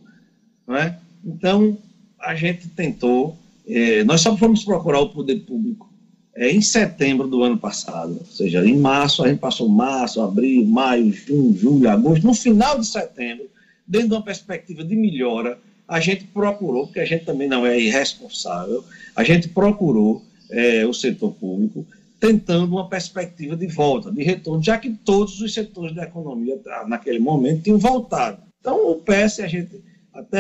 [0.68, 0.98] Né?
[1.24, 1.78] Então,
[2.20, 5.95] a gente tentou, é, nós só fomos procurar o poder público
[6.36, 10.66] é, em setembro do ano passado, ou seja, em março, a gente passou março, abril,
[10.66, 13.50] maio, junho, julho, agosto, no final de setembro,
[13.88, 17.80] dentro de uma perspectiva de melhora, a gente procurou, porque a gente também não é
[17.80, 18.84] irresponsável,
[19.16, 21.86] a gente procurou é, o setor público
[22.20, 26.86] tentando uma perspectiva de volta, de retorno, já que todos os setores da economia ah,
[26.88, 28.40] naquele momento tinham voltado.
[28.60, 30.40] Então, o PS, a gente até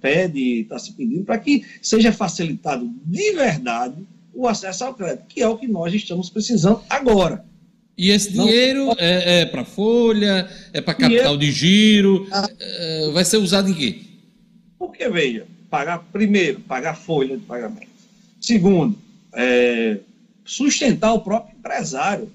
[0.00, 3.96] pede, está se pedindo para que seja facilitado de verdade
[4.34, 7.44] o acesso ao crédito, que é o que nós estamos precisando agora.
[7.96, 13.10] E esse dinheiro Não, é, é para folha, é para capital de giro, ah, é,
[13.12, 14.00] vai ser usado em quê?
[14.78, 17.86] Porque, veja, pagar, primeiro, pagar folha de pagamento.
[18.40, 18.98] Segundo,
[19.32, 19.98] é,
[20.44, 22.30] sustentar o próprio empresário.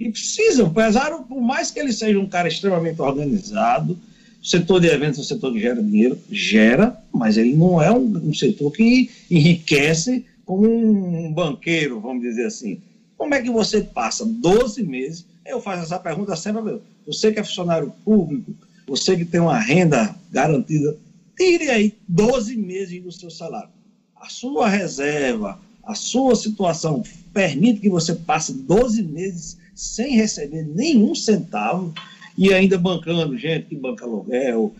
[0.00, 3.98] E precisa, o empresário, por mais que ele seja um cara extremamente organizado,
[4.40, 7.90] o setor de eventos é um setor que gera dinheiro, gera, mas ele não é
[7.90, 12.80] um, um setor que enriquece como um banqueiro, vamos dizer assim.
[13.18, 15.26] Como é que você passa 12 meses?
[15.44, 16.80] Eu faço essa pergunta sempre.
[17.06, 18.54] Você que é funcionário público,
[18.86, 20.96] você que tem uma renda garantida,
[21.36, 23.68] tire aí 12 meses do seu salário.
[24.16, 27.02] A sua reserva, a sua situação
[27.34, 31.92] permite que você passe 12 meses sem receber nenhum centavo
[32.38, 34.72] e ainda bancando gente que banca aluguel,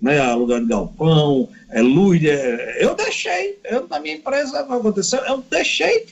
[0.00, 2.24] né, aluguel de galpão, é, luz.
[2.24, 6.06] É, eu deixei, eu, na minha empresa aconteceu, eu deixei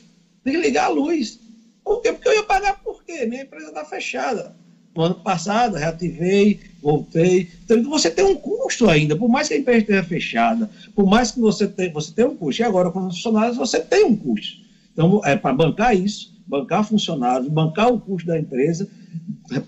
[0.44, 1.40] de ligar a luz.
[1.82, 2.12] Por quê?
[2.12, 3.24] Porque eu ia pagar por quê?
[3.24, 4.54] Minha empresa está fechada.
[4.94, 7.48] No ano passado, reativei, voltei.
[7.64, 11.30] Então, você tem um custo ainda, por mais que a empresa esteja fechada, por mais
[11.30, 12.60] que você tenha, você tenha um custo.
[12.60, 14.58] E agora, com os funcionários, você tem um custo.
[14.92, 18.88] Então, é para bancar isso, bancar funcionários, bancar o custo da empresa,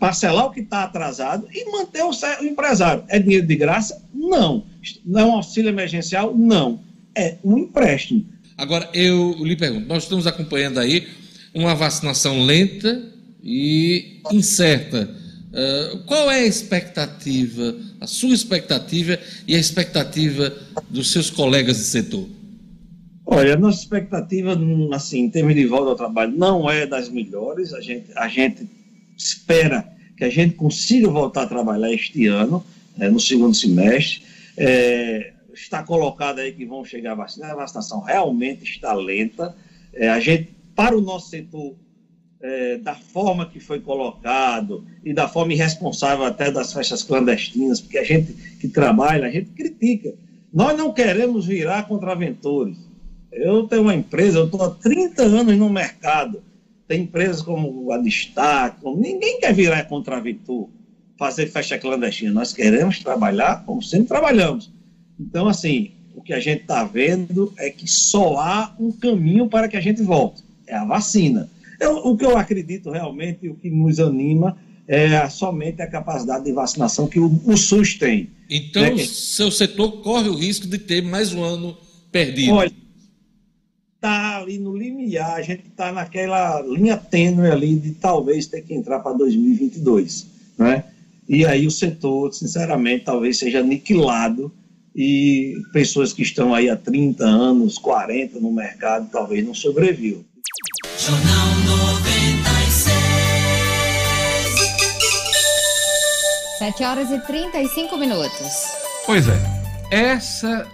[0.01, 2.13] parcelar o que está atrasado e manter o,
[2.45, 3.05] empresário.
[3.09, 4.05] É dinheiro de graça?
[4.13, 4.67] Não.
[5.07, 6.37] Não é um auxílio emergencial?
[6.37, 6.81] Não.
[7.15, 8.27] É um empréstimo.
[8.59, 11.07] Agora, eu lhe pergunto, nós estamos acompanhando aí
[11.55, 13.03] uma vacinação lenta
[13.43, 15.09] e incerta.
[15.53, 20.53] Uh, qual é a expectativa, a sua expectativa e a expectativa
[20.89, 22.29] dos seus colegas de setor?
[23.35, 24.55] Olha, nossa expectativa,
[24.95, 27.73] assim, em termos de volta ao trabalho, não é das melhores.
[27.73, 28.69] A gente, a gente
[29.17, 32.63] espera que a gente consiga voltar a trabalhar este ano,
[33.01, 34.23] é, no segundo semestre.
[34.55, 39.57] É, está colocado aí que vão chegar a vacina, a vacinação realmente está lenta.
[39.95, 41.75] É, a gente, para o nosso setor,
[42.39, 47.97] é, da forma que foi colocado e da forma irresponsável até das festas clandestinas, porque
[47.97, 50.13] a gente que trabalha, a gente critica.
[50.53, 52.92] Nós não queremos virar contraventores.
[53.33, 56.43] Eu tenho uma empresa, eu estou há 30 anos no mercado
[56.93, 60.69] tem empresas como a Destaque, ninguém quer virar contraventor,
[61.19, 62.31] fazer festa clandestina.
[62.33, 64.71] Nós queremos trabalhar como sempre trabalhamos.
[65.19, 69.69] Então, assim, o que a gente está vendo é que só há um caminho para
[69.69, 71.49] que a gente volte: é a vacina.
[71.81, 76.53] Eu, o que eu acredito realmente, o que nos anima, é somente a capacidade de
[76.53, 78.29] vacinação que o, o SUS tem.
[78.51, 78.99] Então, né?
[78.99, 81.75] seu setor corre o risco de ter mais um ano
[82.11, 82.53] perdido.
[82.53, 82.73] Olha,
[84.03, 88.75] está ali no limiar, a gente está naquela linha tênue ali de talvez ter que
[88.75, 90.27] entrar para 2022,
[90.59, 90.87] né?
[91.29, 94.53] E aí o setor, sinceramente, talvez seja aniquilado
[94.95, 100.25] e pessoas que estão aí há 30 anos, 40 no mercado, talvez não sobrevivam.
[100.99, 101.47] Jornal
[101.95, 102.97] 96.
[106.59, 108.67] 7 horas e 35 minutos.
[109.07, 109.41] Pois é,
[109.93, 110.67] essa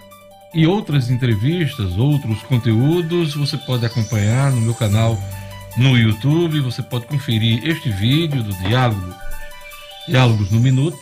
[0.53, 5.17] e outras entrevistas, outros conteúdos, você pode acompanhar no meu canal
[5.77, 6.59] no YouTube.
[6.61, 9.13] Você pode conferir este vídeo do Diálogo,
[10.07, 10.97] Diálogos no Minuto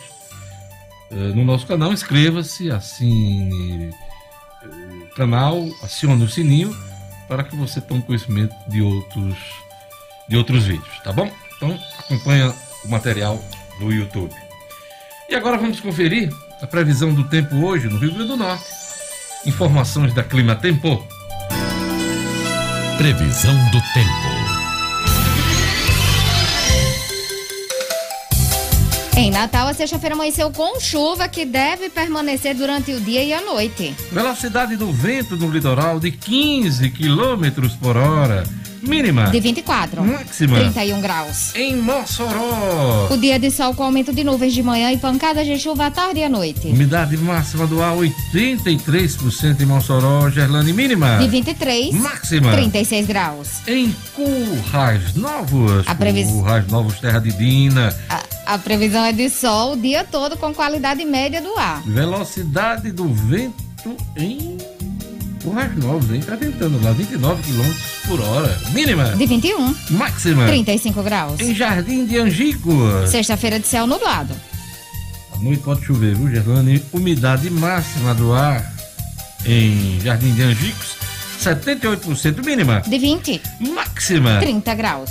[1.10, 1.92] eh, no nosso canal.
[1.92, 3.90] Inscreva-se, assine
[5.02, 6.76] o canal, acione o sininho
[7.26, 9.36] para que você tome conhecimento de outros,
[10.28, 11.30] de outros vídeos, tá bom?
[11.56, 13.42] Então acompanha o material
[13.80, 14.34] no YouTube.
[15.28, 18.87] E agora vamos conferir a previsão do tempo hoje no Rio Grande do Norte.
[19.46, 21.06] Informações da Clima Tempo.
[22.96, 24.28] Previsão do tempo.
[29.16, 33.40] Em Natal, a sexta-feira amanheceu com chuva que deve permanecer durante o dia e a
[33.40, 33.94] noite.
[34.12, 38.44] Velocidade do vento no litoral de 15 km por hora.
[38.82, 39.24] Mínima.
[39.30, 40.04] De 24.
[40.04, 40.58] Máxima.
[40.58, 41.54] 31 graus.
[41.54, 43.08] Em Mossoró.
[43.10, 45.90] O dia de sol com aumento de nuvens de manhã e pancadas de chuva à
[45.90, 46.68] tarde e à noite.
[46.68, 50.30] Umidade máxima do ar 83% em Mossoró.
[50.30, 51.18] Gerlane mínima.
[51.18, 51.94] De 23.
[51.94, 52.52] Máxima.
[52.52, 53.48] 36 graus.
[53.66, 55.86] Em Currais Novos.
[55.86, 57.94] A previs- Currais Novos, terra de Dina.
[58.08, 61.82] A, a previsão é de sol o dia todo com qualidade média do ar.
[61.84, 63.54] Velocidade do vento
[64.16, 64.56] em
[65.42, 66.20] Currais Novos, hein?
[66.20, 67.74] Tá ventando lá, 29 km
[68.06, 68.58] por hora.
[68.72, 69.04] Mínima.
[69.16, 69.74] De 21.
[69.90, 70.46] Máxima.
[70.46, 71.40] 35 graus.
[71.40, 72.72] Em Jardim de Angico.
[73.06, 74.34] Sexta-feira de céu nublado.
[75.40, 76.82] Noite pode chover, viu, Gerlane?
[76.92, 78.78] Umidade máxima do ar
[79.44, 80.96] em Jardim de Angicos,
[81.40, 82.82] 78% mínima.
[82.86, 83.40] De 20.
[83.72, 84.38] Máxima.
[84.40, 85.10] 30 graus.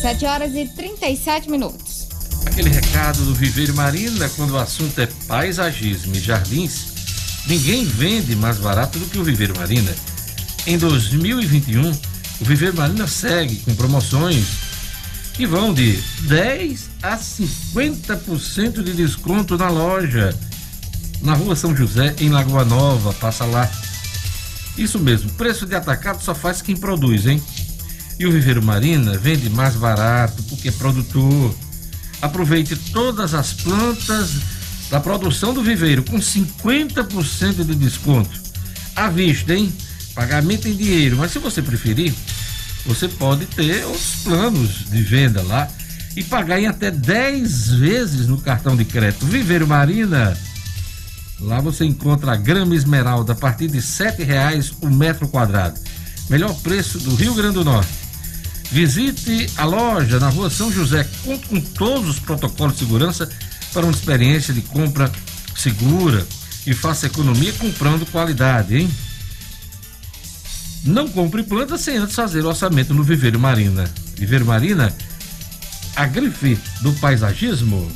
[0.00, 2.08] 7 horas e 37 minutos.
[2.46, 6.91] Aquele recado do Viveiro Marina, quando o assunto é paisagismo e jardins,
[7.46, 9.94] ninguém vende mais barato do que o Viveiro Marina.
[10.66, 14.46] Em 2021, o Viveiro Marina segue com promoções
[15.32, 20.36] que vão de 10 a 50% de desconto na loja.
[21.22, 23.70] Na rua São José, em Lagoa Nova, passa lá.
[24.76, 27.42] Isso mesmo, preço de atacado só faz quem produz, hein?
[28.18, 31.54] E o Viveiro Marina vende mais barato porque é produtor.
[32.20, 34.30] Aproveite todas as plantas
[34.92, 38.38] da produção do viveiro com 50% de desconto.
[38.94, 39.72] À vista, hein?
[40.14, 41.16] Pagamento em dinheiro.
[41.16, 42.12] Mas se você preferir,
[42.84, 45.66] você pode ter outros planos de venda lá
[46.14, 49.24] e pagar em até 10 vezes no cartão de crédito.
[49.24, 50.36] Viveiro Marina.
[51.40, 55.80] Lá você encontra a grama esmeralda a partir de R$ 7,00 o metro quadrado.
[56.28, 57.88] Melhor preço do Rio Grande do Norte.
[58.70, 63.26] Visite a loja na rua São José, conta com todos os protocolos de segurança
[63.72, 65.10] para uma experiência de compra
[65.56, 66.26] segura
[66.66, 68.90] e faça economia comprando qualidade, hein?
[70.84, 73.88] Não compre planta sem antes fazer orçamento no Viveiro Marina.
[74.16, 74.94] Viveiro Marina,
[75.94, 77.90] a grife do paisagismo.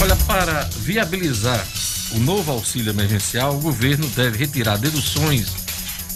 [0.00, 1.64] Olha, para viabilizar
[2.12, 5.48] o novo auxílio emergencial, o governo deve retirar deduções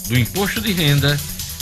[0.07, 1.17] do imposto de renda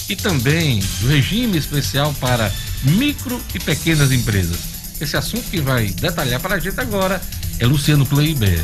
[0.10, 2.52] e também do regime especial para
[2.84, 4.60] micro e pequenas empresas.
[5.00, 7.22] Esse assunto que vai detalhar para a gente agora
[7.60, 8.64] é Luciano Kleiber.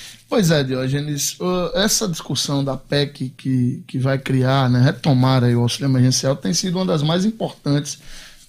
[0.31, 5.53] Pois é, Diógenes, uh, essa discussão da PEC que, que vai criar, né, retomar aí
[5.53, 7.99] o auxílio emergencial tem sido uma das mais importantes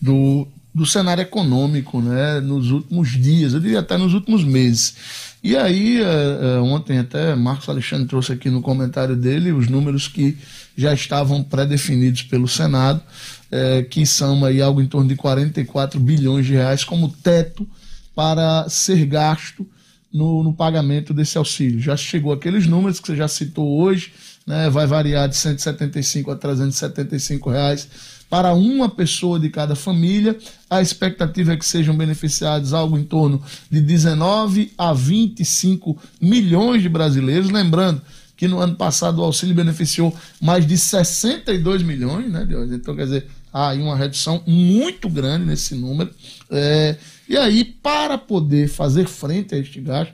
[0.01, 4.95] do, do cenário econômico né, nos últimos dias, eu diria até nos últimos meses.
[5.43, 10.07] E aí, uh, uh, ontem até Marcos Alexandre trouxe aqui no comentário dele os números
[10.07, 10.39] que
[10.77, 13.03] já estavam pré-definidos pelo Senado,
[13.51, 17.67] eh, que são aí algo em torno de 44 bilhões de reais como teto
[18.15, 19.67] para ser gasto
[20.13, 21.81] no, no, pagamento desse auxílio.
[21.81, 24.13] Já chegou aqueles números que você já citou hoje,
[24.47, 24.69] né?
[24.69, 27.89] vai variar de 175 a 375 reais
[28.29, 30.39] para uma pessoa de cada família.
[30.71, 36.89] A expectativa é que sejam beneficiados algo em torno de 19 a 25 milhões de
[36.89, 37.51] brasileiros.
[37.51, 38.01] Lembrando
[38.35, 42.49] que no ano passado o auxílio beneficiou mais de 62 milhões, né?
[42.73, 46.11] Então, quer dizer, há aí uma redução muito grande nesse número.
[46.51, 46.97] É,
[47.29, 50.13] e aí, para poder fazer frente a este gasto,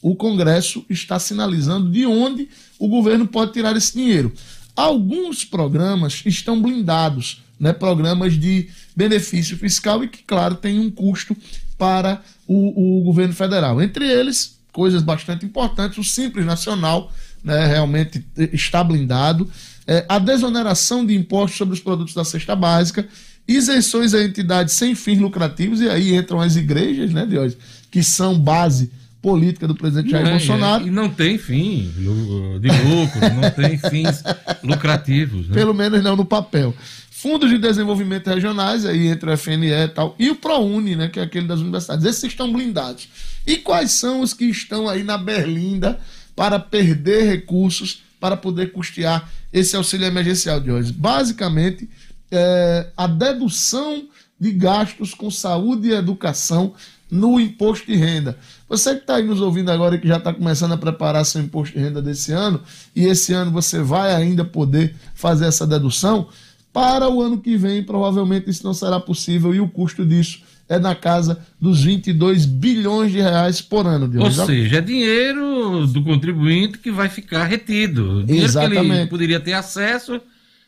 [0.00, 4.32] o Congresso está sinalizando de onde o governo pode tirar esse dinheiro.
[4.74, 11.36] Alguns programas estão blindados, né, programas de benefício fiscal e que, claro, tem um custo
[11.78, 13.80] para o, o governo federal.
[13.80, 17.12] Entre eles, coisas bastante importantes, o Simples Nacional
[17.44, 19.48] né, realmente está blindado,
[19.86, 23.06] é, a desoneração de impostos sobre os produtos da cesta básica,
[23.54, 27.56] isenções a entidades sem fins lucrativos, e aí entram as igrejas, né, Deus,
[27.90, 28.90] que são base
[29.20, 30.84] política do presidente Jair Não, Bolsonaro.
[30.84, 34.22] é, E não tem fim de lucro, não tem fins
[34.64, 35.48] lucrativos.
[35.48, 35.54] Né?
[35.54, 36.74] Pelo menos não no papel.
[37.10, 41.20] Fundos de desenvolvimento regionais, aí entre o FNE e tal, e o ProUni, né, que
[41.20, 42.04] é aquele das universidades.
[42.04, 43.08] Esses estão blindados.
[43.46, 46.00] E quais são os que estão aí na berlinda
[46.34, 50.92] para perder recursos para poder custear esse auxílio emergencial de hoje?
[50.92, 51.88] Basicamente,
[52.32, 54.08] é, a dedução
[54.40, 56.74] de gastos com saúde e educação
[57.10, 58.38] no imposto de renda.
[58.68, 61.42] Você que está aí nos ouvindo agora e que já está começando a preparar seu
[61.42, 62.60] imposto de renda desse ano,
[62.96, 66.26] e esse ano você vai ainda poder fazer essa dedução,
[66.72, 70.78] para o ano que vem, provavelmente isso não será possível e o custo disso é
[70.78, 74.10] na casa dos 22 bilhões de reais por ano.
[74.18, 78.24] Ou seja, é dinheiro do contribuinte que vai ficar retido.
[78.24, 78.86] Dinheiro Exatamente.
[78.86, 80.18] que ele poderia ter acesso,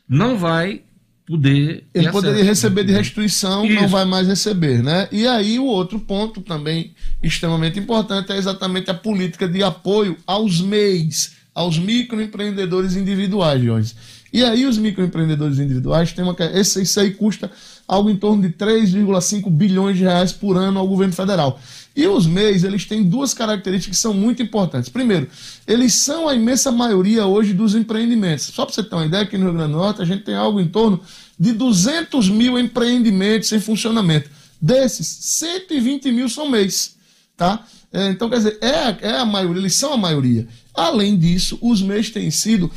[0.07, 0.83] não vai
[1.27, 1.87] poder.
[1.95, 2.49] Ele poderia acesso.
[2.49, 3.75] receber de restituição, Isso.
[3.75, 5.09] não vai mais receber, né?
[5.11, 10.61] E aí o outro ponto também extremamente importante é exatamente a política de apoio aos
[10.61, 13.95] MEIs, aos microempreendedores individuais, Jorge.
[14.33, 16.37] E aí os microempreendedores individuais têm uma.
[16.53, 17.51] Esse, isso aí custa
[17.87, 21.61] algo em torno de 3,5 bilhões de reais por ano ao governo federal.
[21.97, 24.89] E os MEIs, eles têm duas características que são muito importantes.
[24.89, 25.29] Primeiro,
[25.67, 28.47] eles são a imensa maioria hoje dos empreendimentos.
[28.47, 30.35] Só para você ter uma ideia, aqui no Rio Grande do Norte a gente tem
[30.35, 31.01] algo em torno
[31.39, 34.29] de 200 mil empreendimentos em funcionamento.
[34.61, 36.97] Desses, 120 mil são MEIs.
[37.37, 37.65] Tá?
[37.93, 40.49] É, então, quer dizer, é, é a maioria, eles são a maioria.
[40.75, 42.69] Além disso, os MEIs têm sido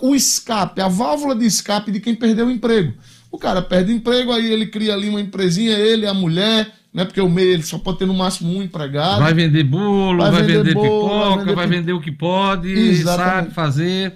[0.00, 2.92] o escape, a válvula de escape de quem perdeu o emprego.
[3.30, 7.04] O cara perde o emprego, aí ele cria ali uma empresinha, ele, a mulher, né?
[7.04, 9.20] Porque o MEI ele só pode ter no máximo um empregado.
[9.20, 12.12] Vai vender bolo, vai, vai vender, vender bolo, pipoca, vai vender, vai vender, o que
[12.12, 13.34] pode, Exatamente.
[13.34, 14.14] sabe fazer.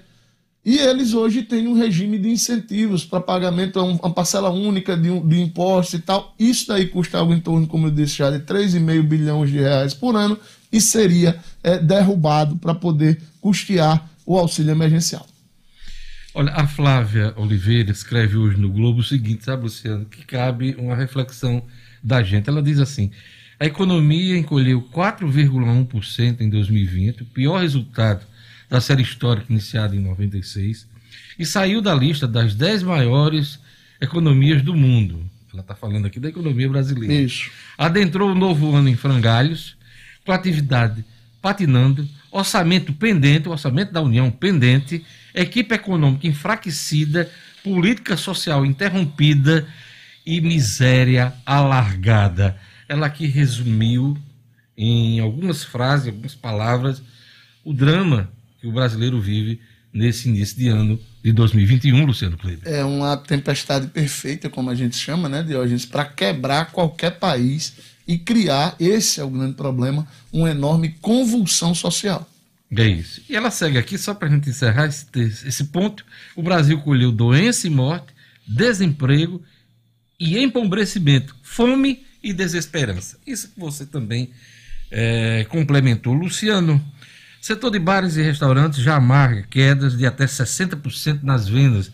[0.65, 5.27] E eles hoje têm um regime de incentivos para pagamento, uma parcela única de, um,
[5.27, 6.35] de imposto e tal.
[6.39, 9.95] Isso daí custa algo em torno, como eu disse já, de 3,5 bilhões de reais
[9.95, 10.39] por ano
[10.71, 15.27] e seria é, derrubado para poder custear o auxílio emergencial.
[16.35, 20.95] Olha, a Flávia Oliveira escreve hoje no Globo o seguinte, sabe, Luciano, que cabe uma
[20.95, 21.63] reflexão
[22.09, 22.49] da gente.
[22.49, 23.13] Ela diz assim:
[23.61, 28.25] a economia encolheu 4,1% em 2020, o pior resultado
[28.69, 30.87] da série histórica iniciada em 96,
[31.39, 33.59] e saiu da lista das 10 maiores
[34.01, 35.29] economias do mundo.
[35.53, 37.13] Ela está falando aqui da economia brasileira.
[37.13, 37.51] Isso.
[37.77, 39.77] Adentrou o novo ano em frangalhos,
[40.25, 41.05] com atividade
[41.41, 45.05] patinando, orçamento pendente, o orçamento da União pendente,
[45.35, 47.31] equipe econômica enfraquecida,
[47.63, 49.67] política social interrompida
[50.29, 52.55] e miséria alargada.
[52.87, 54.15] Ela aqui resumiu
[54.77, 57.01] em algumas frases, algumas palavras,
[57.65, 59.59] o drama que o brasileiro vive
[59.91, 62.71] nesse início de ano de 2021, Luciano Kleber.
[62.71, 67.73] É uma tempestade perfeita, como a gente chama, né, Diógenes, para quebrar qualquer país
[68.07, 72.29] e criar, esse é o grande problema, uma enorme convulsão social.
[72.77, 73.23] É isso.
[73.31, 76.05] E ela segue aqui, só para a gente encerrar esse, esse ponto:
[76.37, 78.13] o Brasil colheu doença e morte,
[78.47, 79.43] desemprego
[80.19, 83.19] e empobrecimento, fome e desesperança.
[83.27, 84.31] Isso que você também
[84.91, 86.13] é, complementou.
[86.13, 86.85] Luciano,
[87.41, 91.93] setor de bares e restaurantes já amarga quedas de até 60% nas vendas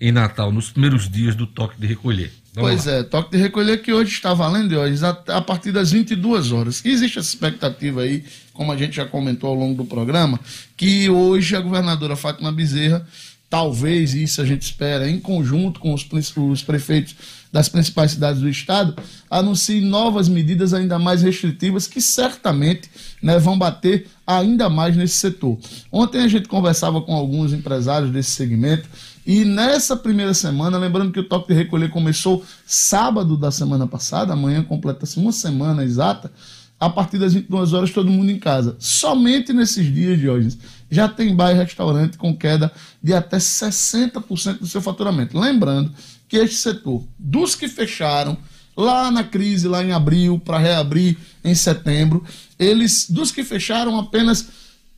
[0.00, 2.32] em Natal, nos primeiros dias do toque de recolher.
[2.54, 2.92] Vamos pois lá.
[2.92, 6.84] é, toque de recolher que hoje está valendo hoje, a partir das 22 horas.
[6.84, 10.38] Existe essa expectativa aí, como a gente já comentou ao longo do programa,
[10.76, 13.06] que hoje a governadora Fátima Bezerra,
[13.48, 16.06] talvez, isso a gente espera, em conjunto com os,
[16.36, 17.14] os prefeitos
[17.52, 18.96] das principais cidades do estado,
[19.30, 22.90] anuncie novas medidas ainda mais restritivas que certamente
[23.22, 25.58] né, vão bater ainda mais nesse setor.
[25.92, 28.88] Ontem a gente conversava com alguns empresários desse segmento
[29.26, 34.32] e nessa primeira semana, lembrando que o toque de recolher começou sábado da semana passada,
[34.32, 36.32] amanhã completa-se uma semana exata,
[36.80, 38.74] a partir das 22 horas todo mundo em casa.
[38.80, 40.58] Somente nesses dias de hoje
[40.90, 45.38] já tem bar e restaurante com queda de até 60% do seu faturamento.
[45.38, 45.92] Lembrando
[46.32, 48.38] que este setor, dos que fecharam
[48.74, 52.24] lá na crise, lá em abril, para reabrir em setembro,
[52.58, 54.48] eles, dos que fecharam, apenas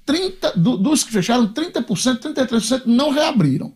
[0.07, 3.75] 30, do, dos que fecharam, 30%, 33% não reabriram.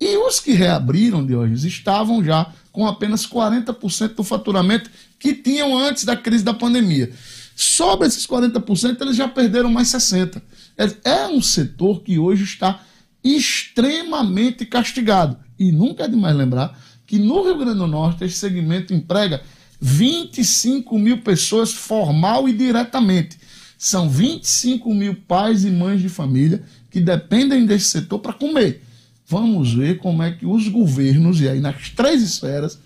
[0.00, 6.04] E os que reabriram, Diógenes, estavam já com apenas 40% do faturamento que tinham antes
[6.04, 7.12] da crise da pandemia.
[7.54, 10.42] Sobre esses 40%, eles já perderam mais 60%.
[10.76, 12.80] É, é um setor que hoje está
[13.22, 15.38] extremamente castigado.
[15.56, 16.76] E nunca é demais lembrar
[17.06, 19.42] que no Rio Grande do Norte esse segmento emprega
[19.80, 23.38] 25 mil pessoas formal e diretamente.
[23.78, 28.82] São 25 mil pais e mães de família que dependem desse setor para comer
[29.26, 32.78] vamos ver como é que os governos, e aí nas três esferas,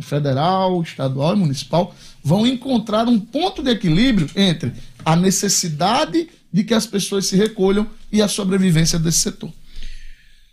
[0.00, 4.72] federal, estadual e municipal, vão encontrar um ponto de equilíbrio entre
[5.04, 9.52] a necessidade de que as pessoas se recolham e a sobrevivência desse setor.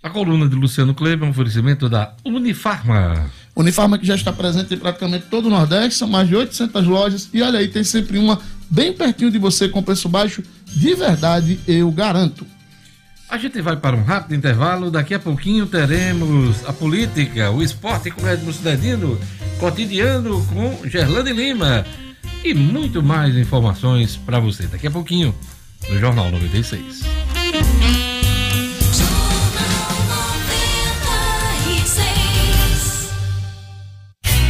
[0.04, 3.32] A coluna de Luciano Kleber é um oferecimento da Unifarma.
[3.56, 7.30] Unifarma que já está presente em praticamente todo o Nordeste, são mais de 800 lojas
[7.34, 8.38] e olha aí, tem sempre uma
[8.70, 12.46] bem pertinho de você com preço baixo, de verdade, eu garanto.
[13.30, 14.92] A gente vai para um rápido intervalo.
[14.92, 19.18] Daqui a pouquinho teremos a política, o esporte com Edmo Cidadino,
[19.58, 21.86] cotidiano com Gerlane Lima
[22.44, 24.68] e muito mais informações para você.
[24.68, 25.34] Daqui a pouquinho
[25.90, 27.43] no Jornal 96.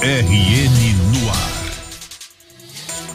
[0.00, 1.52] RN no ar.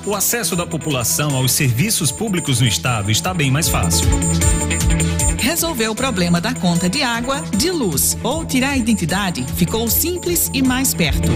[0.05, 4.05] O acesso da população aos serviços públicos no estado está bem mais fácil.
[5.39, 10.51] Resolver o problema da conta de água, de luz ou tirar a identidade ficou simples
[10.53, 11.31] e mais perto.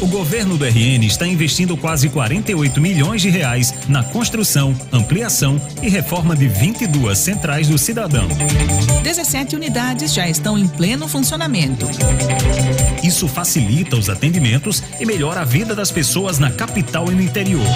[0.00, 5.88] O governo do RN está investindo quase 48 milhões de reais na construção, ampliação e
[5.88, 8.28] reforma de 22 centrais do cidadão.
[9.02, 11.86] 17 unidades já estão em pleno funcionamento.
[13.02, 17.66] Isso facilita os atendimentos e melhora a vida das pessoas na capital e no interior.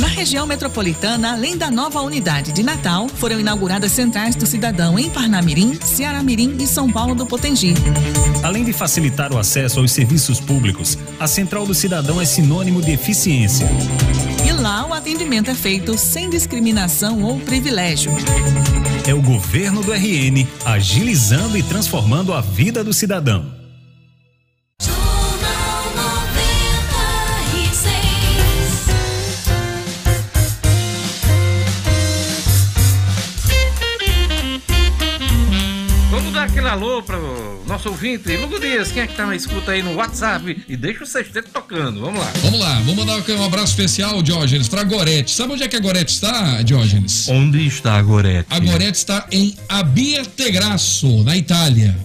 [0.00, 5.10] Na região metropolitana, além da nova unidade de Natal, foram inauguradas centrais do cidadão em
[5.10, 7.74] Parnamirim, Ceará-Mirim e São Paulo do Potengi.
[8.42, 12.92] Além de facilitar o acesso aos serviços públicos, a Central do Cidadão é sinônimo de
[12.92, 13.68] eficiência.
[14.48, 18.10] E lá o atendimento é feito sem discriminação ou privilégio.
[19.06, 23.59] É o governo do RN agilizando e transformando a vida do cidadão.
[36.70, 38.36] Alô para o nosso ouvinte.
[38.36, 40.64] Lugo Dias, quem é que tá na escuta aí no WhatsApp?
[40.68, 42.00] E deixa o sexteto tocando.
[42.00, 42.32] Vamos lá.
[42.42, 45.32] Vamos lá, vamos mandar um abraço especial, Diógenes, para Gorete.
[45.32, 47.28] Sabe onde é que a Gorete está, Diógenes?
[47.28, 48.46] Onde está a Gorete?
[48.48, 51.96] A Gorete está em Abbiategrasso, na Itália.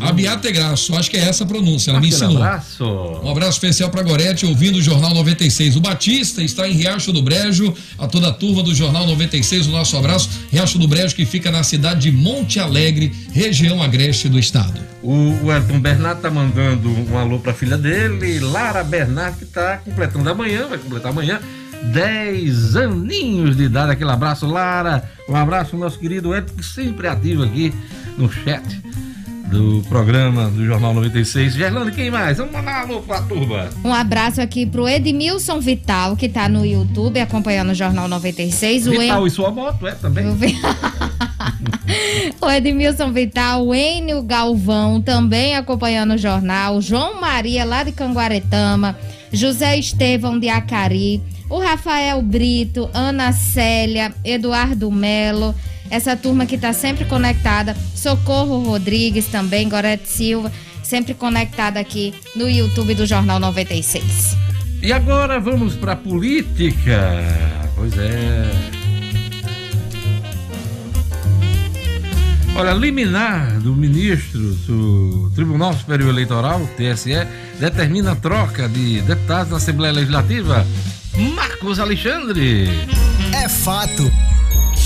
[0.00, 2.42] Abbiategrasso, acho que é essa a pronúncia, ela me Aquele ensinou.
[2.42, 2.84] abraço.
[3.22, 5.76] Um abraço especial para Gorete, ouvindo o Jornal 96.
[5.76, 9.70] O Batista está em Riacho do Brejo, a toda a turma do Jornal 96, o
[9.70, 10.28] nosso abraço.
[10.50, 14.80] Riacho do Brejo, que fica na cidade de Monte Alegre, região agreste do estado.
[15.02, 19.78] O, o Elton Bernardo tá mandando um alô pra filha dele, Lara Bernardo, que tá
[19.78, 21.40] completando amanhã, vai completar amanhã.
[21.92, 25.04] 10 aninhos de idade, aquele abraço, Lara.
[25.28, 27.74] Um abraço nosso querido Edson, que sempre ativo aqui
[28.16, 28.62] no chat
[29.46, 31.54] do programa do Jornal 96.
[31.54, 32.38] Gerlando, quem mais?
[32.38, 33.68] Vamos mandar um alô pra turma.
[33.84, 38.86] Um abraço aqui pro Edmilson Vital, que tá no YouTube acompanhando o Jornal 96.
[38.86, 40.34] O Vital En- e sua moto, é também.
[40.34, 40.56] Vi-
[42.40, 48.96] o Edmilson Vital, o Enio Galvão também acompanhando o jornal, João Maria lá de Canguaretama,
[49.32, 55.54] José Estevão de Acari, o Rafael Brito, Ana Célia, Eduardo Melo,
[55.90, 60.50] essa turma que está sempre conectada, Socorro Rodrigues também, Gorete Silva,
[60.82, 64.36] sempre conectada aqui no YouTube do Jornal 96.
[64.82, 67.24] E agora vamos pra política.
[67.74, 68.50] Pois é.
[72.56, 77.26] Olha, liminar do ministro do Tribunal Superior Eleitoral, TSE,
[77.58, 80.64] determina a troca de deputados da Assembleia Legislativa.
[81.34, 82.68] Marcos Alexandre.
[83.32, 84.08] É fato.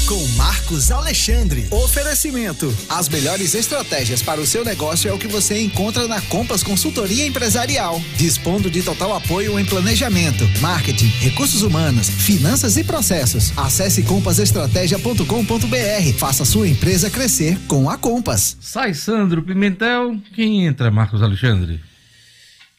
[0.09, 1.69] Com Marcos Alexandre.
[1.71, 2.75] Oferecimento.
[2.89, 7.27] As melhores estratégias para o seu negócio é o que você encontra na Compass Consultoria
[7.27, 8.01] Empresarial.
[8.17, 13.53] Dispondo de total apoio em planejamento, marketing, recursos humanos, finanças e processos.
[13.55, 16.15] Acesse compassestratégia.com.br.
[16.17, 18.57] Faça sua empresa crescer com a Compass.
[18.63, 20.19] Sai Sandro Pimentel.
[20.35, 21.81] Quem entra, Marcos Alexandre?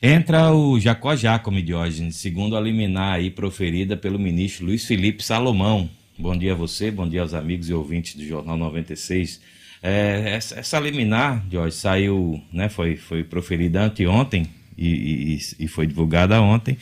[0.02, 5.88] Entra o Jacó Jacome Diógenes, segundo a liminar aí proferida pelo ministro Luiz Felipe Salomão.
[6.22, 9.40] Bom dia a você, bom dia aos amigos e ouvintes do Jornal 96.
[9.82, 14.46] É, essa, essa liminar, Diógenes, saiu, né, foi, foi proferida anteontem
[14.78, 16.78] e, e, e foi divulgada ontem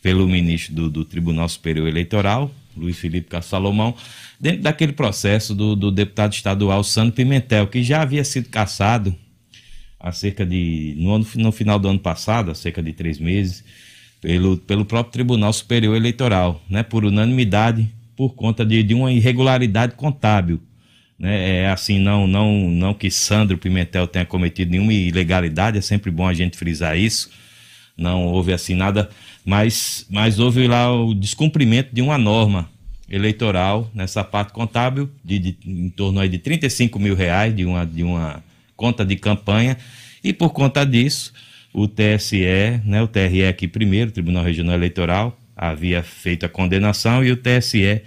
[0.00, 3.94] pelo ministro do, do Tribunal Superior Eleitoral, Luiz Felipe Salomão,
[4.40, 9.14] dentro daquele processo do, do deputado estadual Sandro Pimentel, que já havia sido cassado
[10.00, 10.94] há cerca de.
[10.96, 13.62] No, ano, no final do ano passado, há cerca de três meses,
[14.18, 19.94] pelo, pelo próprio Tribunal Superior Eleitoral, né, por unanimidade, por conta de, de uma irregularidade
[19.94, 20.60] contábil.
[21.16, 21.60] Né?
[21.60, 26.26] É assim, não, não, não que Sandro Pimentel tenha cometido nenhuma ilegalidade, é sempre bom
[26.26, 27.30] a gente frisar isso.
[27.96, 29.08] não houve assim nada,
[29.44, 32.68] mas, mas houve lá o descumprimento de uma norma
[33.08, 37.86] eleitoral nessa parte contábil de, de, em torno aí de 35 mil reais de uma,
[37.86, 38.42] de uma
[38.76, 39.78] conta de campanha
[40.24, 41.32] e por conta disso
[41.72, 47.32] o TSE, né, o TRE aqui primeiro, Tribunal Regional Eleitoral, havia feito a condenação e
[47.32, 48.02] o TSE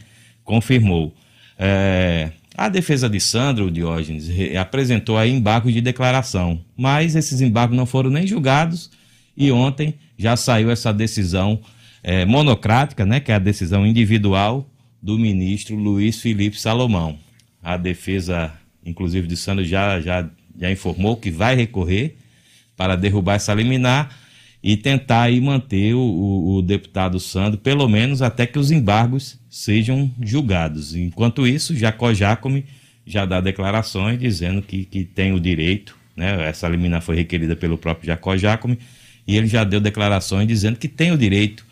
[0.46, 1.14] confirmou.
[1.60, 7.86] É, a defesa de Sandro Diógenes apresentou aí embargos de declaração, mas esses embargos não
[7.86, 8.90] foram nem julgados
[9.36, 11.60] e ontem já saiu essa decisão
[12.02, 14.68] é, monocrática, né, que é a decisão individual
[15.02, 17.20] do ministro Luiz Felipe Salomão.
[17.62, 18.54] A defesa,
[18.86, 20.28] inclusive de Sandro, já, já,
[20.58, 22.16] já informou que vai recorrer
[22.78, 24.10] para derrubar essa liminar
[24.64, 29.40] e tentar aí manter o, o, o, deputado Sandro, pelo menos até que os embargos
[29.50, 30.96] sejam julgados.
[30.96, 32.66] Enquanto isso, Jacó Jacome
[33.06, 36.48] já dá declarações dizendo que, que tem o direito, né?
[36.48, 38.78] essa liminar foi requerida pelo próprio Jacó Jacome,
[39.28, 41.66] e ele já deu declarações dizendo que tem o direito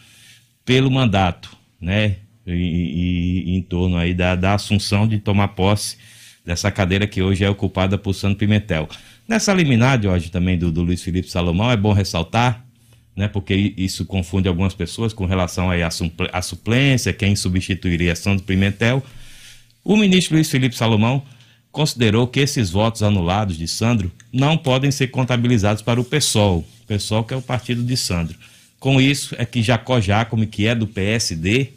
[0.65, 2.17] pelo mandato, né?
[2.45, 5.97] E, e, em torno aí da, da assunção de tomar posse
[6.43, 8.89] dessa cadeira que hoje é ocupada por Sandro Pimentel.
[9.27, 12.65] Nessa liminar de hoje também do, do Luiz Felipe Salomão, é bom ressaltar
[13.19, 19.03] né, porque isso confunde algumas pessoas com relação aí à suplência, quem substituiria Sandro Pimentel.
[19.83, 21.21] O ministro Luiz Felipe Salomão
[21.69, 27.25] considerou que esses votos anulados de Sandro não podem ser contabilizados para o PSOL, PSOL
[27.25, 28.37] que é o partido de Sandro.
[28.79, 31.73] Com isso é que Jacó Jacome, que é do PSD,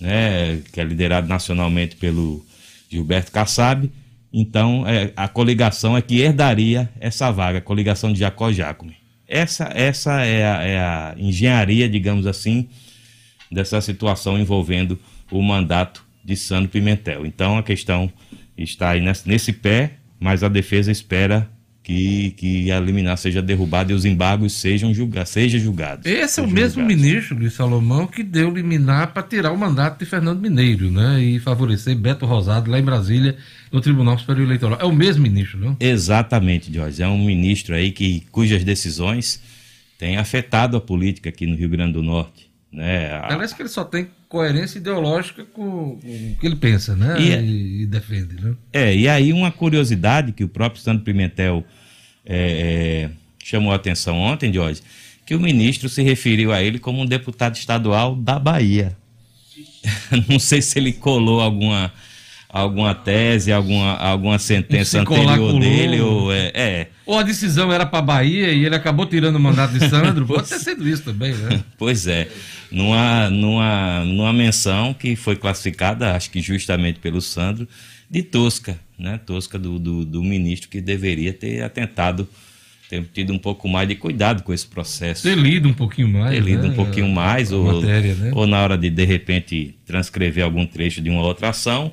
[0.00, 2.42] né, que é liderado nacionalmente pelo
[2.88, 3.92] Gilberto Kassab,
[4.32, 9.03] então é, a coligação é que herdaria essa vaga, a coligação de Jacó Jacome.
[9.26, 12.68] Essa, essa é, a, é a engenharia, digamos assim,
[13.50, 14.98] dessa situação envolvendo
[15.30, 17.24] o mandato de Sandro Pimentel.
[17.26, 18.12] Então a questão
[18.56, 21.50] está aí nesse, nesse pé, mas a defesa espera
[21.84, 26.06] que, que a liminar seja derrubada e os embargos sejam julga, seja julgados.
[26.06, 27.02] Esse é o mesmo julgados.
[27.02, 31.22] ministro, Luiz Salomão, que deu liminar para tirar o mandato de Fernando Mineiro, né?
[31.22, 33.36] E favorecer Beto Rosado lá em Brasília,
[33.70, 34.78] no Tribunal Superior Eleitoral.
[34.80, 35.76] É o mesmo ministro, não?
[35.78, 37.02] Exatamente, Jorge.
[37.02, 39.42] É um ministro aí que, cujas decisões
[39.98, 42.50] têm afetado a política aqui no Rio Grande do Norte.
[42.74, 43.20] Né?
[43.28, 47.14] Parece que ele só tem coerência ideológica com o que ele pensa, né?
[47.20, 48.54] E, e, e defende, né?
[48.72, 51.64] É, e aí uma curiosidade que o próprio Sandro Pimentel
[52.26, 53.10] é, é,
[53.44, 54.82] chamou a atenção ontem, Jorge,
[55.24, 58.96] que o ministro se referiu a ele como um deputado estadual da Bahia.
[60.28, 61.92] Não sei se ele colou alguma
[62.54, 68.00] alguma tese, alguma, alguma sentença anterior dele, ou é, é, Ou a decisão era para
[68.00, 70.24] Bahia e ele acabou tirando o mandato de Sandro.
[70.24, 71.64] Pode ter sido isso também, né?
[71.76, 72.28] Pois é.
[72.70, 77.66] Numa, numa, numa menção que foi classificada, acho que justamente pelo Sandro,
[78.08, 79.18] de tosca, né?
[79.26, 82.28] Tosca do, do, do ministro que deveria ter atentado
[82.88, 85.24] ter tido um pouco mais de cuidado com esse processo.
[85.24, 86.32] Ter lido um pouquinho mais.
[86.32, 86.68] Ter lido né?
[86.68, 88.30] um pouquinho mais, ou, matéria, né?
[88.32, 91.90] ou na hora de, de repente, transcrever algum trecho de uma outra ação,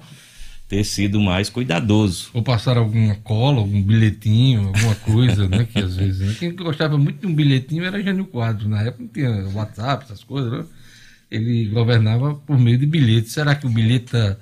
[0.72, 2.30] ter sido mais cuidadoso.
[2.34, 5.68] Ou passar alguma cola, algum bilhetinho, alguma coisa, né?
[5.70, 6.22] Que às vezes.
[6.26, 6.36] Né?
[6.40, 8.70] Quem gostava muito de um bilhetinho era Jânio Quadros.
[8.70, 10.64] Na época não tinha WhatsApp, essas coisas, né?
[11.30, 13.34] Ele governava por meio de bilhetes.
[13.34, 14.38] Será que o bilhete está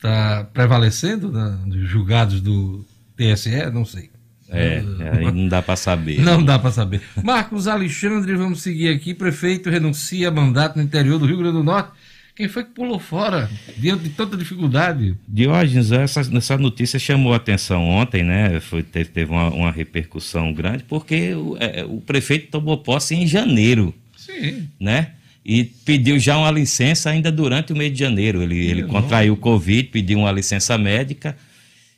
[0.00, 2.86] tá prevalecendo né, nos julgados do
[3.16, 3.68] TSE?
[3.72, 4.10] Não sei.
[4.48, 6.20] É, aí não dá para saber.
[6.20, 7.02] Não dá para saber.
[7.24, 9.12] Marcos Alexandre, vamos seguir aqui.
[9.12, 11.90] Prefeito renuncia a mandato no interior do Rio Grande do Norte
[12.36, 15.16] quem foi que pulou fora diante de tanta dificuldade?
[15.26, 18.60] Diógenes, essa, essa notícia chamou a atenção ontem, né?
[18.60, 23.26] Foi, teve, teve uma, uma repercussão grande, porque o, é, o prefeito tomou posse em
[23.26, 23.94] janeiro.
[24.14, 24.68] Sim.
[24.78, 25.12] Né?
[25.42, 28.42] E pediu já uma licença ainda durante o mês de janeiro.
[28.42, 31.34] Ele, ele contraiu o Covid, pediu uma licença médica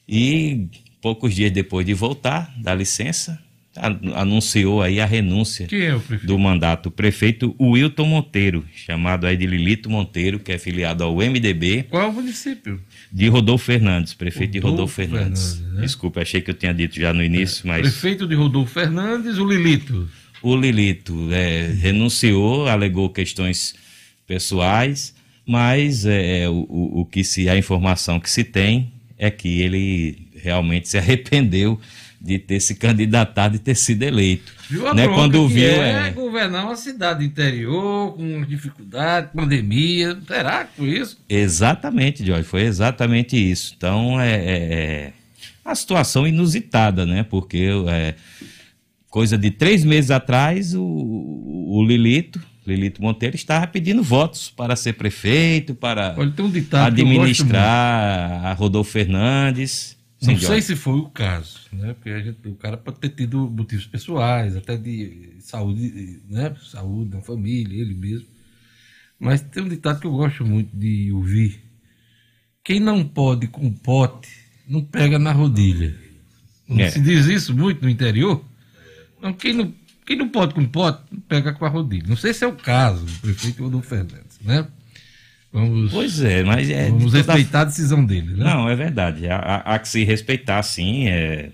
[0.09, 0.67] e
[1.01, 3.43] poucos dias depois de voltar da licença,
[4.15, 6.87] anunciou aí a renúncia é do mandato.
[6.87, 11.85] O prefeito Wilton Monteiro, chamado aí de Lilito Monteiro, que é filiado ao MDB.
[11.85, 12.81] Qual é o município?
[13.13, 15.53] De Rodolfo Fernandes, prefeito Rodolfo de Rodolfo Fernandes.
[15.55, 15.81] Fernandes né?
[15.83, 17.83] Desculpa, achei que eu tinha dito já no início, mas...
[17.83, 20.09] Prefeito de Rodolfo Fernandes, o Lilito.
[20.43, 23.75] O Lilito é, renunciou, alegou questões
[24.27, 25.15] pessoais,
[25.47, 30.29] mas é, é o, o que se a informação que se tem é que ele
[30.37, 31.81] realmente se arrependeu
[32.21, 34.53] de ter se candidatado e ter sido eleito.
[34.69, 35.07] Viu a né?
[35.07, 41.19] Quando viu é, é governar uma cidade interior com dificuldade, pandemia, será que foi isso?
[41.29, 43.75] Exatamente, Jorge, foi exatamente isso.
[43.77, 45.13] Então é, é, é
[45.65, 47.23] uma situação inusitada, né?
[47.23, 48.15] Porque é,
[49.09, 54.93] coisa de três meses atrás o, o Lilito Lilito Monteiro estava pedindo votos para ser
[54.93, 61.95] prefeito, para Olha, um administrar a Rodolfo Fernandes Não sei se foi o caso, né?
[61.95, 66.55] Porque gente, o cara pode ter tido motivos pessoais, até de saúde, né?
[66.71, 68.27] Saúde da família, ele mesmo.
[69.19, 71.61] Mas tem um ditado que eu gosto muito de ouvir.
[72.65, 74.29] Quem não pode com pote,
[74.69, 75.97] não pega na rodilha.
[76.69, 76.91] Não É.
[76.91, 78.45] se diz isso muito no interior?
[79.23, 79.73] Não, quem, não,
[80.05, 82.05] quem não pode com pote, não pega com a rodilha.
[82.09, 84.67] Não sei se é o caso do prefeito Rodolfo Fernandes, né?
[85.53, 86.89] Vamos, Pois é, mas é.
[86.91, 88.45] vamos toda- respeitar a decisão dele, né?
[88.45, 89.29] Não, é verdade.
[89.29, 91.09] Há, há- que se respeitar, sim.
[91.09, 91.51] É...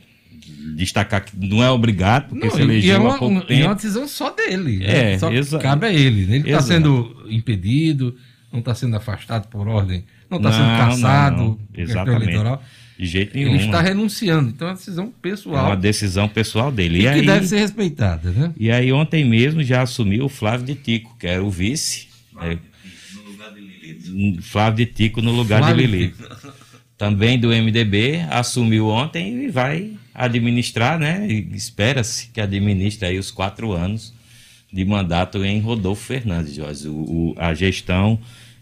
[0.77, 3.53] Destacar que não é obrigado, porque Não, se e- e elegeu é uma, há pouco
[3.53, 4.79] e é uma decisão só dele.
[4.79, 5.13] né?
[5.15, 6.27] É, só exa- cabe a ele.
[6.27, 6.37] né?
[6.37, 8.17] Ele está sendo impedido,
[8.53, 11.59] não está sendo afastado por ordem, não está sendo caçado não, não.
[11.75, 12.23] Exatamente.
[12.25, 12.63] eleitoral.
[12.99, 13.57] De jeito Ele nenhum.
[13.65, 14.51] está renunciando.
[14.51, 16.97] Então é uma decisão É pessoal uma decisão pessoal dele.
[16.97, 18.31] e, E, que aí, deve ser respeitada.
[18.31, 18.53] Né?
[18.57, 22.09] e aí ontem mesmo já assumiu o Flávio de Tico, que era o vice.
[22.35, 22.59] né?
[24.43, 26.15] Flávio de Tico no lugar Flávio de Lili.
[26.97, 31.27] Também do MDB, assumiu ontem e vai administrar, né?
[31.53, 34.15] Espera-se que administre aí os quatro anos
[34.73, 36.89] de mandato em Rodolfo Fernandes, Jorge.
[36.89, 38.19] O, o- a gestão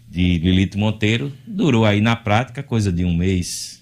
[0.09, 3.81] de Lilito Monteiro durou aí na prática coisa de um mês.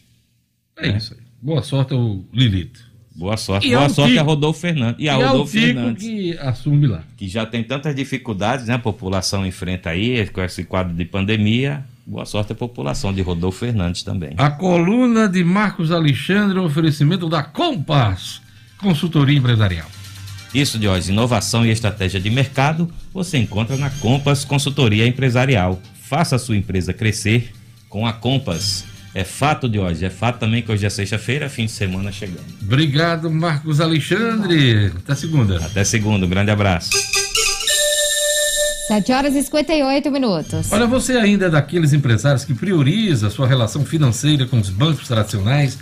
[0.78, 1.20] É isso aí.
[1.42, 2.91] Boa sorte ao Lilito.
[3.22, 3.68] Boa sorte.
[3.68, 4.96] E Boa ao sorte a Rodolfo Fernandes.
[4.98, 6.04] E a e ao Rodolfo Tico Fernandes.
[6.04, 7.04] que assume lá.
[7.16, 8.74] que já tem tantas dificuldades, né?
[8.74, 11.86] A população enfrenta aí, com esse quadro de pandemia.
[12.04, 14.32] Boa sorte à população de Rodolfo Fernandes também.
[14.38, 18.42] A coluna de Marcos Alexandre, oferecimento da Compass,
[18.80, 19.86] consultoria empresarial.
[20.52, 25.80] Isso, Jorge, inovação e estratégia de mercado você encontra na Compass Consultoria Empresarial.
[26.02, 27.54] Faça a sua empresa crescer
[27.88, 28.84] com a Compass.
[29.14, 32.46] É fato de hoje, é fato também que hoje é sexta-feira, fim de semana chegando.
[32.62, 34.88] Obrigado, Marcos Alexandre.
[34.98, 35.58] Até segunda.
[35.58, 36.92] Até segunda, um grande abraço.
[38.88, 40.72] 7 horas e 58 minutos.
[40.72, 45.08] Olha, você ainda é daqueles empresários que prioriza a sua relação financeira com os bancos
[45.08, 45.78] tradicionais?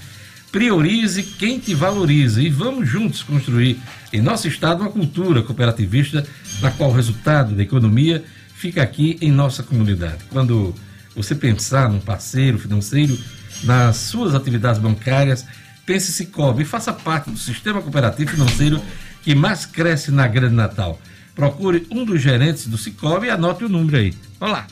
[0.52, 3.80] Priorize quem te valoriza e vamos juntos construir
[4.14, 6.24] em nosso estado uma cultura cooperativista
[6.62, 8.24] na qual o resultado da economia
[8.54, 10.24] fica aqui em nossa comunidade.
[10.30, 10.76] Quando
[11.22, 13.20] você pensar num parceiro financeiro
[13.66, 15.46] nas suas atividades bancárias,
[15.86, 18.82] pense Cicobi e faça parte do sistema cooperativo financeiro
[19.22, 20.98] que mais cresce na Grande Natal.
[21.36, 24.14] Procure um dos gerentes do Cicobi e anote o número aí.
[24.40, 24.66] Olha lá.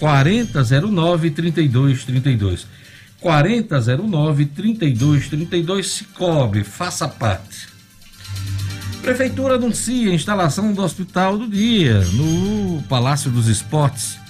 [0.00, 2.66] 4009-3232.
[3.22, 6.64] 4009-3232 Cicobi.
[6.64, 7.68] Faça parte.
[9.00, 14.23] Prefeitura anuncia a instalação do Hospital do Dia no Palácio dos Esportes.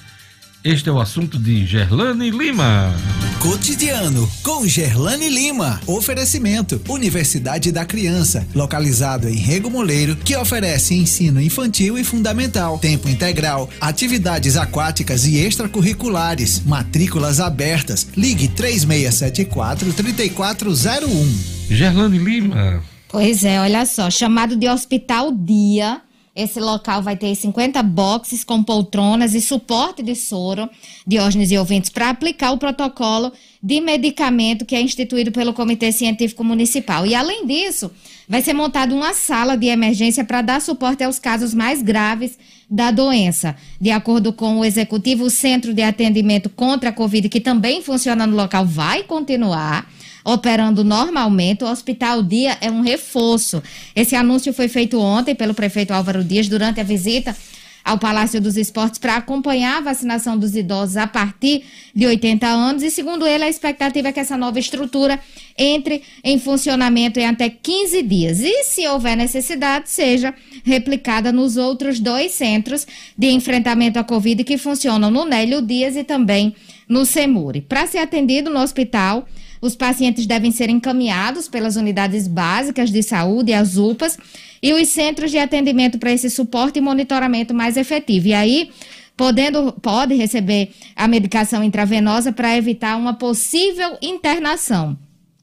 [0.64, 2.90] Este é o assunto de Gerlane Lima.
[3.38, 5.78] Cotidiano com Gerlane Lima.
[5.86, 13.10] Oferecimento: Universidade da Criança, localizado em Rego Moleiro, que oferece ensino infantil e fundamental, tempo
[13.10, 18.08] integral, atividades aquáticas e extracurriculares, matrículas abertas.
[18.16, 21.38] Ligue 3674 3401.
[21.68, 22.82] Gerlane Lima.
[23.06, 26.00] Pois é, olha só, chamado de Hospital Dia.
[26.34, 30.68] Esse local vai ter 50 boxes com poltronas e suporte de soro,
[31.06, 33.32] Diógenes e ouvintes, para aplicar o protocolo
[33.62, 37.06] de medicamento que é instituído pelo Comitê Científico Municipal.
[37.06, 37.88] E, além disso,
[38.28, 42.36] vai ser montada uma sala de emergência para dar suporte aos casos mais graves
[42.68, 43.54] da doença.
[43.80, 48.26] De acordo com o executivo, o Centro de Atendimento contra a Covid, que também funciona
[48.26, 49.88] no local, vai continuar
[50.24, 51.62] operando normalmente.
[51.62, 53.62] O Hospital Dia é um reforço.
[53.94, 57.36] Esse anúncio foi feito ontem pelo prefeito Álvaro Dias durante a visita
[57.84, 61.64] ao Palácio dos Esportes para acompanhar a vacinação dos idosos a partir
[61.94, 62.82] de 80 anos.
[62.82, 65.20] E, segundo ele, a expectativa é que essa nova estrutura
[65.56, 68.40] entre em funcionamento em até 15 dias.
[68.40, 72.86] E, se houver necessidade, seja replicada nos outros dois centros
[73.18, 76.56] de enfrentamento à Covid que funcionam no Nélio Dias e também
[76.88, 77.60] no Semuri.
[77.60, 79.26] Para ser atendido no hospital,
[79.64, 84.18] os pacientes devem ser encaminhados pelas unidades básicas de saúde, as UPAs,
[84.62, 88.28] e os centros de atendimento para esse suporte e monitoramento mais efetivo.
[88.28, 88.70] E aí,
[89.16, 94.98] podendo, pode receber a medicação intravenosa para evitar uma possível internação.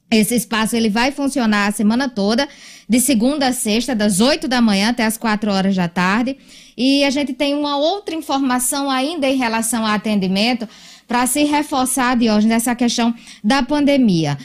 [0.08, 2.48] Esse espaço ele vai funcionar a semana toda,
[2.88, 6.36] de segunda a sexta, das 8 da manhã até as 4 horas da tarde.
[6.76, 10.68] E a gente tem uma outra informação ainda em relação ao atendimento
[11.12, 14.38] para se reforçar, Diógenes, nessa questão da pandemia.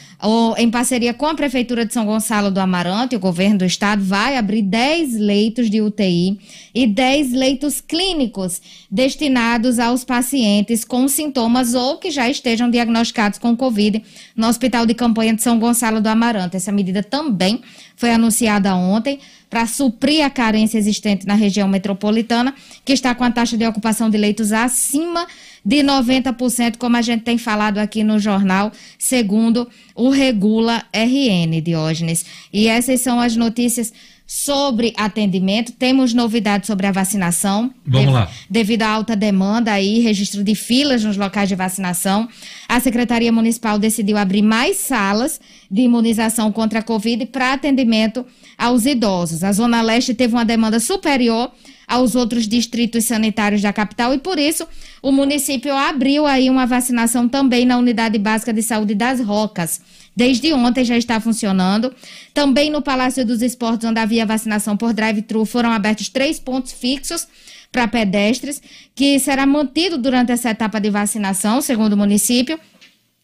[0.57, 4.35] Em parceria com a Prefeitura de São Gonçalo do Amarante, o governo do estado vai
[4.35, 6.37] abrir 10 leitos de UTI
[6.75, 8.61] e 10 leitos clínicos
[8.91, 14.03] destinados aos pacientes com sintomas ou que já estejam diagnosticados com Covid
[14.37, 16.55] no Hospital de Campanha de São Gonçalo do Amarante.
[16.55, 17.61] Essa medida também
[17.95, 19.19] foi anunciada ontem
[19.49, 22.53] para suprir a carência existente na região metropolitana,
[22.85, 25.25] que está com a taxa de ocupação de leitos acima
[25.65, 32.25] de 90%, como a gente tem falado aqui no jornal, segundo o Regula RN, Diógenes.
[32.53, 33.91] E essas são as notícias
[34.27, 35.71] sobre atendimento.
[35.71, 37.73] Temos novidades sobre a vacinação.
[37.85, 38.29] Vamos lá.
[38.49, 42.27] Devido à alta demanda aí, registro de filas nos locais de vacinação,
[42.67, 45.39] a Secretaria Municipal decidiu abrir mais salas
[45.71, 48.25] de imunização contra a Covid para atendimento
[48.57, 49.45] aos idosos.
[49.45, 51.49] A Zona Leste teve uma demanda superior
[51.87, 54.67] aos outros distritos sanitários da capital e por isso
[55.01, 59.79] o município abriu aí uma vacinação também na Unidade Básica de Saúde das Rocas.
[60.17, 61.93] Desde ontem já está funcionando.
[62.33, 67.27] Também no Palácio dos Esportes, onde havia vacinação por drive-thru, foram abertos três pontos fixos
[67.71, 68.59] para pedestres,
[68.95, 72.59] que será mantido durante essa etapa de vacinação, segundo o município.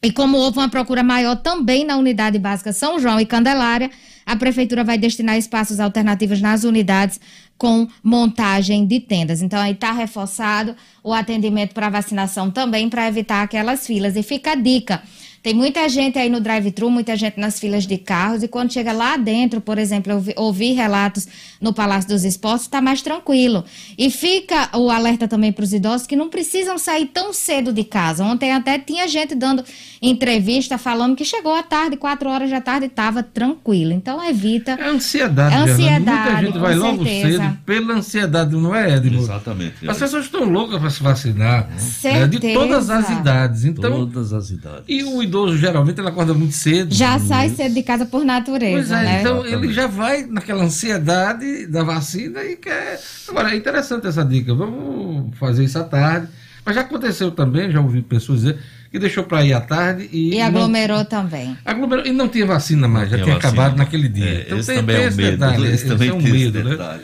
[0.03, 3.89] E como houve uma procura maior também na unidade básica São João e Candelária,
[4.23, 7.19] a prefeitura vai destinar espaços alternativos nas unidades
[7.57, 9.41] com montagem de tendas.
[9.41, 14.15] Então aí está reforçado o atendimento para vacinação também para evitar aquelas filas.
[14.15, 15.01] E fica a dica.
[15.43, 18.93] Tem muita gente aí no drive-thru, muita gente nas filas de carros, e quando chega
[18.93, 21.27] lá dentro, por exemplo, eu ouvi, ouvi relatos
[21.63, 23.63] no Palácio dos Esportes, está mais tranquilo.
[23.97, 27.83] E fica o alerta também para os idosos que não precisam sair tão cedo de
[27.83, 28.23] casa.
[28.23, 29.63] Ontem até tinha gente dando
[30.01, 33.91] entrevista falando que chegou à tarde, quatro horas da tarde, estava tranquilo.
[33.93, 34.71] Então evita.
[34.71, 37.37] É ansiedade, É ansiedade, Muita gente vai logo certeza.
[37.43, 39.19] cedo pela ansiedade, não é, Edmo?
[39.21, 39.87] Exatamente.
[39.89, 41.69] As pessoas estão loucas para se vacinar.
[41.69, 42.59] né, de Certeza.
[42.59, 43.63] todas as idades.
[43.65, 44.83] Então, Todas as idades.
[44.87, 46.93] e o idoso geralmente ele acorda muito cedo.
[46.93, 49.19] Já sai cedo de casa por natureza, Pois é, né?
[49.21, 52.99] então ele já vai naquela ansiedade da vacina e quer.
[53.29, 54.53] Agora, é interessante essa dica.
[54.53, 56.27] Vamos fazer isso à tarde.
[56.65, 58.57] Mas já aconteceu também, já ouvi pessoas dizer
[58.89, 60.33] que deixou para ir à tarde e.
[60.35, 61.57] E não- aglomerou também.
[61.65, 63.51] aglomerou- e não tinha vacina mais, já Tinha tinha vacina.
[63.63, 64.25] acabado naquele dia.
[64.25, 65.63] É, então esse tem, também tem é um esse medo, detalhe.
[65.65, 66.69] esse Esse também é um medo, né?
[66.71, 67.01] detalhe.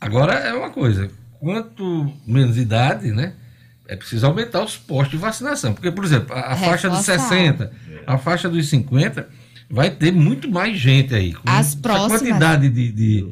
[0.00, 1.08] Agora é uma coisa,
[1.40, 3.32] quanto menos idade, né?
[3.88, 5.72] É preciso aumentar os postos de vacinação.
[5.72, 7.28] Porque, por exemplo, a, a faixa dos Reforçar.
[7.28, 7.72] 60,
[8.06, 9.28] a faixa dos 50,
[9.70, 11.32] vai ter muito mais gente aí.
[11.34, 12.20] Com As próximas.
[12.20, 13.26] quantidade de, de,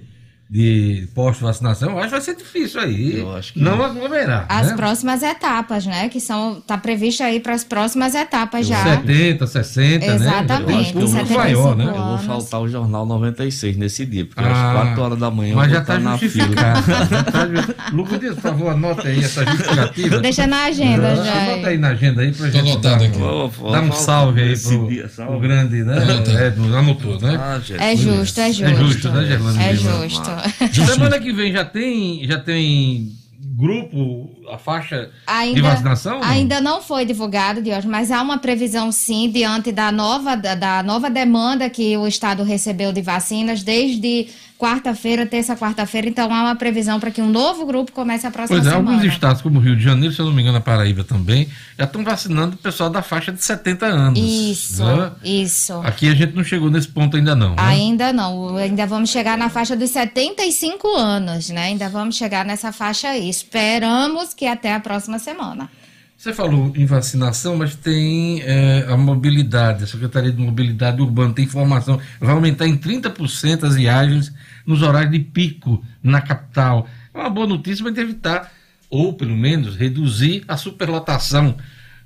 [0.55, 3.19] de postos de vacinação, eu acho que vai ser difícil aí.
[3.19, 4.47] Eu acho que- não aglomerar.
[4.49, 4.77] As né?
[4.77, 6.09] próximas etapas, né?
[6.09, 6.61] Que são.
[6.65, 8.81] Tá previsto aí para as próximas etapas já.
[8.85, 10.93] 70, 60, Exatamente, né?
[10.93, 11.85] Público 75 maior, né?
[11.89, 15.57] Eu vou faltar o Jornal 96 nesse dia, porque Ah, às 4 horas da manhã
[15.57, 16.31] Mas eu já vou está estar na fila.
[16.47, 17.11] justificado.
[17.11, 20.19] já tá Lucas Dias, por favor, anota aí essa justificativa.
[20.21, 21.33] Deixa na agenda Não, já.
[21.33, 23.09] Anota aí na agenda aí pra Tô gente dar, aqui.
[23.19, 25.33] Vou- vou dar um salve aí pro, dia, salve.
[25.33, 25.97] pro grande, né?
[26.29, 27.37] É, não anotou, né?
[27.41, 27.61] Ah.
[27.79, 28.65] É justo, é justo.
[28.65, 30.44] É justo, né, Gerlane É justo.
[30.73, 33.13] Semana que vem já tem, já tem
[33.57, 36.15] grupo, a faixa de Ainda, vacinação?
[36.17, 36.29] ou não?
[36.29, 40.83] ainda não foi divulgado, Dios, mas há uma previsão sim diante da nova, da, da
[40.83, 44.29] nova demanda que o Estado recebeu de vacinas desde
[44.65, 46.09] quarta-feira, terça, quarta-feira.
[46.09, 48.91] Então há uma previsão para que um novo grupo comece a próxima Pois é, semana.
[48.91, 51.49] alguns estados, como o Rio de Janeiro, se eu não me engano, a Paraíba também,
[51.79, 54.19] já estão vacinando o pessoal da faixa de 70 anos.
[54.19, 55.12] Isso, né?
[55.23, 55.75] isso.
[55.85, 57.51] Aqui a gente não chegou nesse ponto ainda não.
[57.51, 57.57] né?
[57.59, 61.65] Ainda não, ainda vamos chegar na faixa dos 75 anos, né?
[61.65, 63.29] Ainda vamos chegar nessa faixa aí.
[63.29, 65.69] Esperamos que até a próxima semana.
[66.17, 71.45] Você falou em vacinação, mas tem é, a mobilidade, a Secretaria de Mobilidade Urbana tem
[71.45, 74.33] informação, vai aumentar em 30% as viagens
[74.67, 76.87] nos horários de pico na capital.
[77.12, 78.53] É uma boa notícia, mas evitar,
[78.91, 81.57] ou pelo menos reduzir a superlotação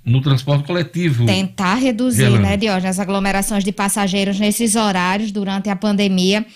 [0.04, 1.26] no transporte coletivo.
[1.26, 2.42] Tentar reduzir, Gelane.
[2.42, 6.46] né, Diógenes, as aglomerações de passageiros nesses horários durante a pandemia,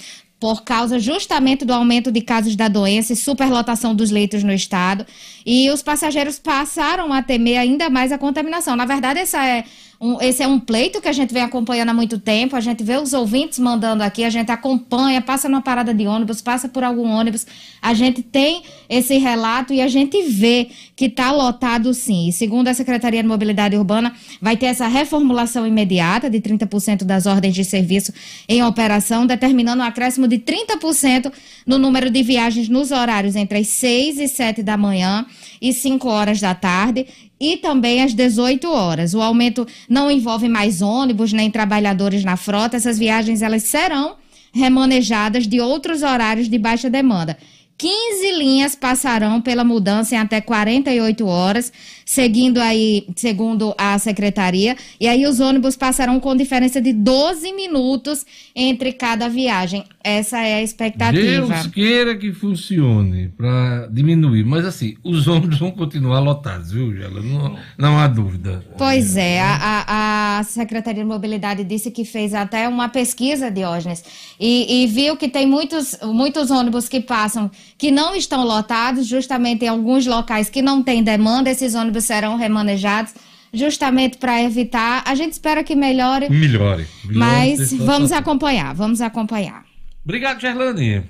[0.40, 5.06] por causa justamente do aumento de casos da doença e superlotação dos leitos no estado.
[5.46, 8.74] E os passageiros passaram a temer ainda mais a contaminação.
[8.74, 9.64] Na verdade, essa é
[10.02, 12.56] um, esse é um pleito que a gente vem acompanhando há muito tempo.
[12.56, 16.42] A gente vê os ouvintes mandando aqui, a gente acompanha, passa numa parada de ônibus,
[16.42, 17.46] passa por algum ônibus.
[17.80, 22.26] A gente tem esse relato e a gente vê que está lotado sim.
[22.26, 27.26] E segundo a Secretaria de Mobilidade Urbana, vai ter essa reformulação imediata de 30% das
[27.26, 28.12] ordens de serviço
[28.48, 31.32] em operação, determinando um acréscimo de 30%
[31.64, 35.24] no número de viagens nos horários entre as 6 e 7 da manhã
[35.60, 37.06] e 5 horas da tarde
[37.42, 39.14] e também às 18 horas.
[39.14, 42.76] O aumento não envolve mais ônibus nem trabalhadores na frota.
[42.76, 44.14] Essas viagens elas serão
[44.54, 47.36] remanejadas de outros horários de baixa demanda.
[47.76, 51.72] 15 linhas passarão pela mudança em até 48 horas,
[52.12, 54.76] seguindo aí, segundo a secretaria.
[55.00, 59.82] E aí os ônibus passarão com diferença de 12 minutos entre cada viagem.
[60.04, 61.46] Essa é a expectativa.
[61.46, 64.44] Deus queira que funcione para diminuir.
[64.44, 67.22] Mas assim, os ônibus vão continuar lotados, viu, Gela?
[67.22, 68.62] Não, não há dúvida.
[68.76, 74.04] Pois é, a, a, Secretaria de Mobilidade disse que fez até uma pesquisa, Diógenes,
[74.38, 79.64] e, e viu que tem muitos, muitos ônibus que passam que não estão lotados, justamente
[79.64, 83.14] em alguns locais que não tem demanda, esses ônibus serão remanejados
[83.52, 85.02] justamente para evitar.
[85.06, 86.28] A gente espera que melhore.
[86.30, 86.86] Melhore.
[87.04, 89.64] melhore mas vamos acompanhar, vamos acompanhar.
[90.04, 91.02] Obrigado, Gerlane.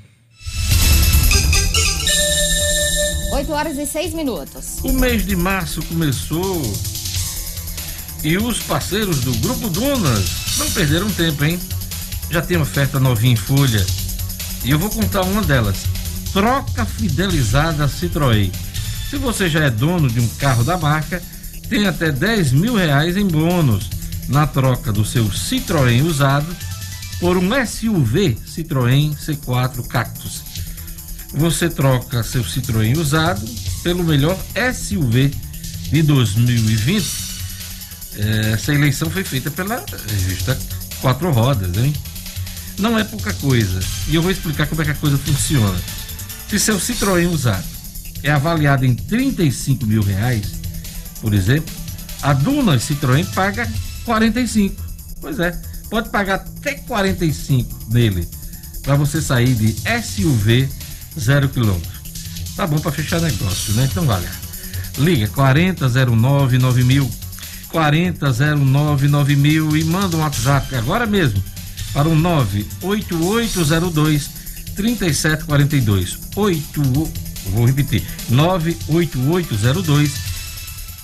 [3.33, 4.81] 8 horas e 6 minutos.
[4.85, 6.61] O mês de março começou
[8.23, 11.59] e os parceiros do Grupo Dunas não perderam tempo, hein?
[12.31, 13.85] Já tem oferta novinha em folha.
[14.65, 15.85] E eu vou contar uma delas.
[16.33, 18.53] Troca fidelizada Citroën.
[19.13, 21.23] Se você já é dono de um carro da marca,
[21.69, 23.91] tem até 10 mil reais em bônus
[24.27, 26.47] na troca do seu Citroën usado
[27.21, 30.41] por um SUV Citroën C4 Cactus.
[31.35, 33.47] Você troca seu Citroën usado
[33.83, 34.35] pelo melhor
[34.75, 35.31] SUV
[35.91, 37.07] de 2020.
[38.55, 40.59] Essa eleição foi feita pela revista
[41.03, 41.93] Quatro Rodas, hein?
[42.79, 43.79] Não é pouca coisa.
[44.09, 45.79] E eu vou explicar como é que a coisa funciona.
[46.49, 47.82] Se seu Citroën usado
[48.23, 50.53] é avaliado em 35 mil reais,
[51.21, 51.75] por exemplo,
[52.23, 53.69] a Duna Citroën paga
[54.05, 54.81] 45.
[55.21, 55.61] Pois é,
[55.91, 58.27] pode pagar até 45 nele
[58.83, 60.69] para você sair de SUV
[61.19, 61.91] zero quilômetro.
[62.57, 63.89] Tá bom para fechar negócio, né?
[63.91, 64.27] Então vale.
[64.99, 67.11] Liga 4009 9000
[67.71, 71.43] 4009 9000 e manda um WhatsApp agora mesmo
[71.93, 74.31] para o 98802
[74.77, 76.19] 3742.
[76.37, 77.13] 8
[77.51, 78.03] vou repetir.
[78.31, 80.33] 98802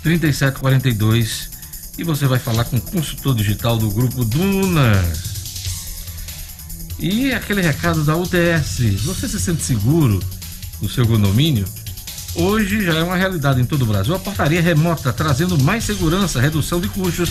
[0.03, 1.51] 3742
[1.99, 5.27] e você vai falar com o consultor digital do grupo Dunas.
[6.99, 10.21] E aquele recado da UTS, você se sente seguro
[10.81, 11.67] no seu condomínio?
[12.35, 14.15] Hoje já é uma realidade em todo o Brasil.
[14.15, 17.31] A portaria remota trazendo mais segurança, redução de custos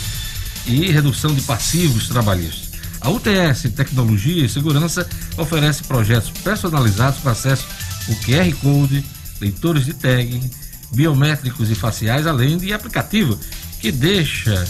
[0.66, 2.68] e redução de passivos trabalhistas.
[3.00, 7.66] A UTS Tecnologia e Segurança oferece projetos personalizados com acesso
[8.08, 9.04] ao QR Code,
[9.40, 10.42] leitores de tag,
[10.94, 13.40] biométricos e faciais, além de aplicativo
[13.80, 14.68] que deixa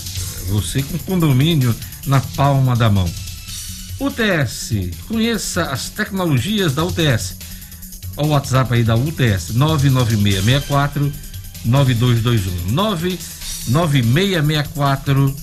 [0.47, 1.75] você com condomínio
[2.05, 3.09] na palma da mão.
[3.99, 4.73] UTS,
[5.07, 7.37] conheça as tecnologias da UTS.
[8.15, 11.11] O WhatsApp aí da UTS 99664
[11.65, 15.35] 9221 99664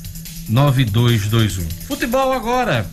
[0.49, 1.69] 9221.
[1.87, 2.89] Futebol agora.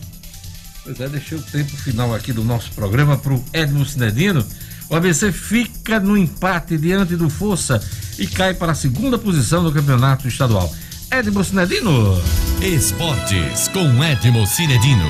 [0.84, 4.44] Pois é, deixei o tempo final aqui do nosso programa para o Edmo Cinedino.
[4.88, 7.80] O ABC fica no empate diante do Força
[8.18, 10.72] e cai para a segunda posição no campeonato estadual.
[11.10, 12.20] Edmo Cinedino.
[12.62, 15.04] Esportes com Edmo Cinedino.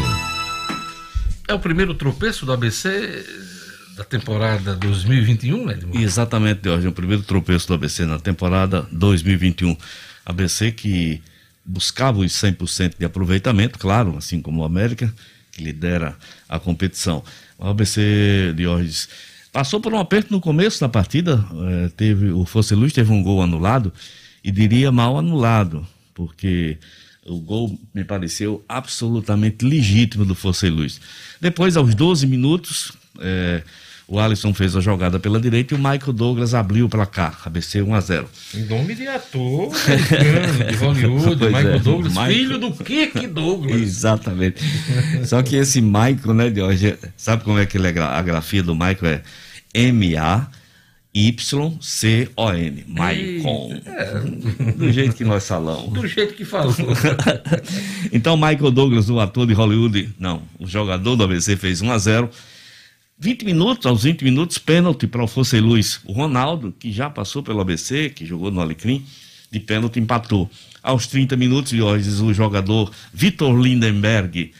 [1.48, 3.24] É o primeiro tropeço do ABC
[3.96, 5.98] da temporada 2021, Edmo?
[5.98, 6.88] Exatamente, Jorge.
[6.88, 9.76] O primeiro tropeço do ABC na temporada 2021.
[10.24, 11.22] ABC que
[11.64, 15.12] buscava os 100% de aproveitamento, claro, assim como o América,
[15.50, 16.16] que lidera
[16.48, 17.22] a competição.
[17.58, 19.08] O ABC de Orges
[19.52, 23.22] passou por um aperto no começo da partida, eh, teve o Fosse Luz teve um
[23.22, 23.92] gol anulado,
[24.42, 26.78] e diria mal anulado, porque
[27.24, 31.00] o gol me pareceu absolutamente legítimo do Fosse Luz.
[31.40, 33.62] Depois, aos 12 minutos, eh,
[34.06, 37.80] o Alisson fez a jogada pela direita e o Michael Douglas abriu o placar, ABC
[37.82, 42.32] 1 a 0 Em nome de ator americano, de Hollywood, Pois Michael é, Douglas, Michael.
[42.32, 43.80] filho do Kirk Douglas.
[43.80, 44.62] Exatamente.
[45.24, 48.74] Só que esse Michael, né, Jorge, sabe como é que ele é a grafia do
[48.74, 49.22] Michael é
[51.14, 52.84] M-A-Y-C-O-N.
[52.88, 53.80] Maicon.
[54.76, 55.92] Do jeito que nós falamos.
[55.92, 56.74] Do jeito que falou.
[58.12, 61.98] então, Michael Douglas, o ator de Hollywood, não, o jogador do ABC fez 1 a
[61.98, 62.30] 0
[63.22, 66.00] 20 minutos, aos 20 minutos, pênalti para o Fosse Luz.
[66.04, 69.06] O Ronaldo, que já passou pelo ABC, que jogou no Alecrim,
[69.48, 70.50] de pênalti empatou.
[70.82, 74.50] Aos 30 minutos, Jorge, o jogador Vitor Lindenberg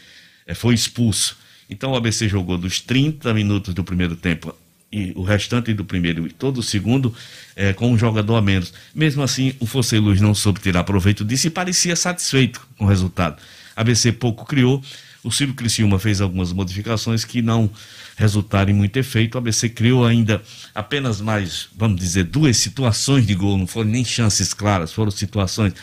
[0.47, 1.35] eh, foi expulso.
[1.69, 4.55] Então o ABC jogou dos 30 minutos do primeiro tempo
[4.89, 7.13] e o restante do primeiro e todo o segundo
[7.57, 8.73] eh, com um jogador a menos.
[8.95, 12.87] Mesmo assim, o Fosse Luz não soube tirar proveito disso e parecia satisfeito com o
[12.87, 13.35] resultado.
[13.75, 14.81] ABC pouco criou,
[15.21, 17.69] o Ciro Criciúma fez algumas modificações que não
[18.15, 19.35] resultaram em muito efeito.
[19.35, 20.41] O ABC criou ainda
[20.73, 25.73] apenas mais, vamos dizer, duas situações de gol, não foram nem chances claras, foram situações,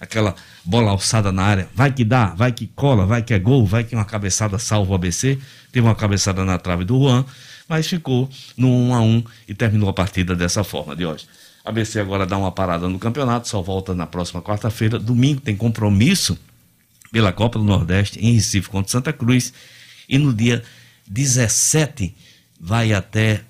[0.00, 3.66] aquela bola alçada na área, vai que dá, vai que cola, vai que é gol,
[3.66, 5.38] vai que uma cabeçada salva o ABC.
[5.72, 7.24] Teve uma cabeçada na trave do Juan,
[7.68, 11.26] mas ficou no 1 a 1 e terminou a partida dessa forma de hoje.
[11.64, 14.98] ABC agora dá uma parada no campeonato, só volta na próxima quarta-feira.
[14.98, 16.38] Domingo tem compromisso
[17.10, 19.52] pela Copa do Nordeste em Recife contra Santa Cruz.
[20.06, 20.62] E no dia
[21.06, 22.14] 17
[22.60, 23.42] vai até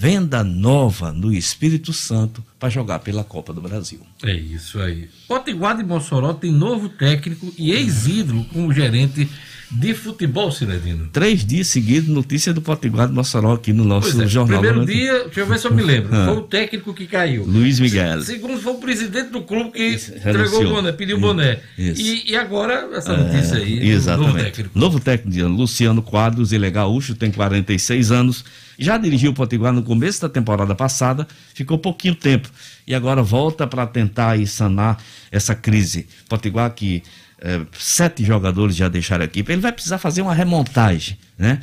[0.00, 4.00] Venda Nova, no Espírito Santo, para jogar pela Copa do Brasil.
[4.22, 5.10] É isso aí.
[5.26, 9.28] Potiguar de Mossoró tem novo técnico e ex-ídolo como gerente
[9.70, 11.08] de futebol, Cinedino.
[11.12, 14.60] Três dias seguidos, notícia do Potiguar de Mossoró aqui no nosso é, jornal.
[14.60, 16.26] Primeiro dia, deixa eu ver se eu me lembro, Ah.
[16.26, 17.44] foi o técnico que caiu.
[17.44, 18.22] Luiz Miguel.
[18.22, 20.66] Segundo, foi o presidente do clube que entregou renunciou.
[20.66, 21.60] o boné, pediu o boné.
[21.76, 22.00] Isso.
[22.00, 24.26] E, e agora, essa notícia É, aí, do Exatamente.
[24.32, 24.78] novo técnico.
[24.78, 28.44] Novo técnico, Luciano Quadros, ele é gaúcho, tem 46 anos.
[28.78, 32.48] Já dirigiu o Potiguar no começo da temporada passada, ficou pouquinho tempo.
[32.86, 35.02] E agora volta para tentar sanar
[35.32, 36.06] essa crise.
[36.28, 37.02] Potiguar que
[37.40, 41.60] eh, sete jogadores já deixaram a equipe, ele vai precisar fazer uma remontagem, né?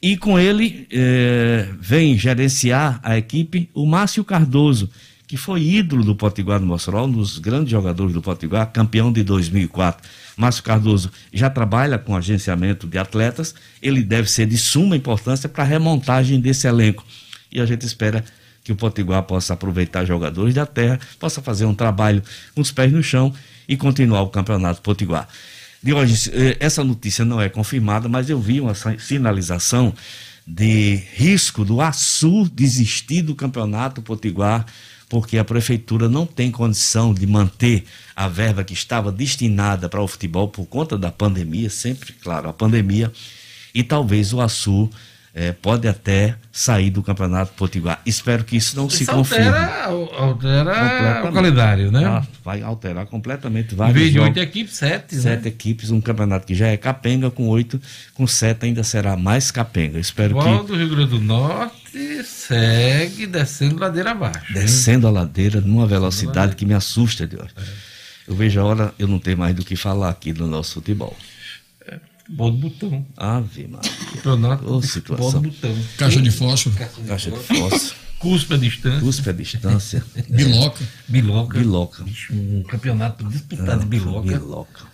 [0.00, 4.88] E com ele eh, vem gerenciar a equipe o Márcio Cardoso,
[5.26, 9.22] que foi ídolo do Potiguar no Mossoró, um dos grandes jogadores do Potiguar, campeão de
[9.22, 10.08] 2004.
[10.36, 15.64] Márcio Cardoso já trabalha com agenciamento de atletas, ele deve ser de suma importância para
[15.64, 17.04] a remontagem desse elenco.
[17.50, 18.24] E a gente espera
[18.62, 22.22] que o Potiguar possa aproveitar jogadores da terra, possa fazer um trabalho
[22.54, 23.34] com os pés no chão
[23.68, 25.28] e continuar o campeonato Potiguar.
[25.82, 29.94] De hoje, eh, essa notícia não é confirmada, mas eu vi uma sinalização
[30.46, 34.64] de risco do Açu desistir do campeonato Potiguar,
[35.08, 37.84] porque a prefeitura não tem condição de manter
[38.16, 42.52] a verba que estava destinada para o futebol por conta da pandemia, sempre, claro, a
[42.52, 43.12] pandemia,
[43.74, 44.90] e talvez o Açu
[45.34, 48.00] eh, pode até sair do campeonato Potiguar.
[48.04, 49.46] Espero que isso não se Isso confirme.
[49.48, 49.84] altera,
[50.16, 52.04] altera o calendário, né?
[52.04, 55.14] Ah, vai alterar completamente Em vez de oito equipes, sete.
[55.16, 55.20] né?
[55.22, 57.80] Sete equipes, um campeonato que já é capenga com oito,
[58.14, 59.98] com sete ainda será mais capenga.
[59.98, 64.52] Espero Qual que do Rio Grande do Norte segue descendo ladeira abaixo.
[64.52, 64.60] né?
[64.60, 67.50] descendo a ladeira numa velocidade que me assusta, Deus.
[68.26, 71.16] Eu vejo a hora, eu não tenho mais do que falar aqui no nosso futebol.
[72.28, 73.06] Futebol do botão.
[73.16, 73.90] Ave Maria.
[74.16, 75.40] Campeonato Ô, situação.
[75.40, 75.74] do botão.
[75.96, 76.76] Caixa de fósforo.
[77.06, 77.96] Caixa de fósforo.
[78.18, 79.00] Cuspe a distância.
[79.00, 80.04] Cuspe a distância.
[80.28, 80.84] Biloca.
[81.08, 81.58] Biloca.
[81.58, 82.04] Biloca.
[82.04, 84.28] Bicho, Um campeonato disputado de biloca.
[84.28, 84.86] Biloca.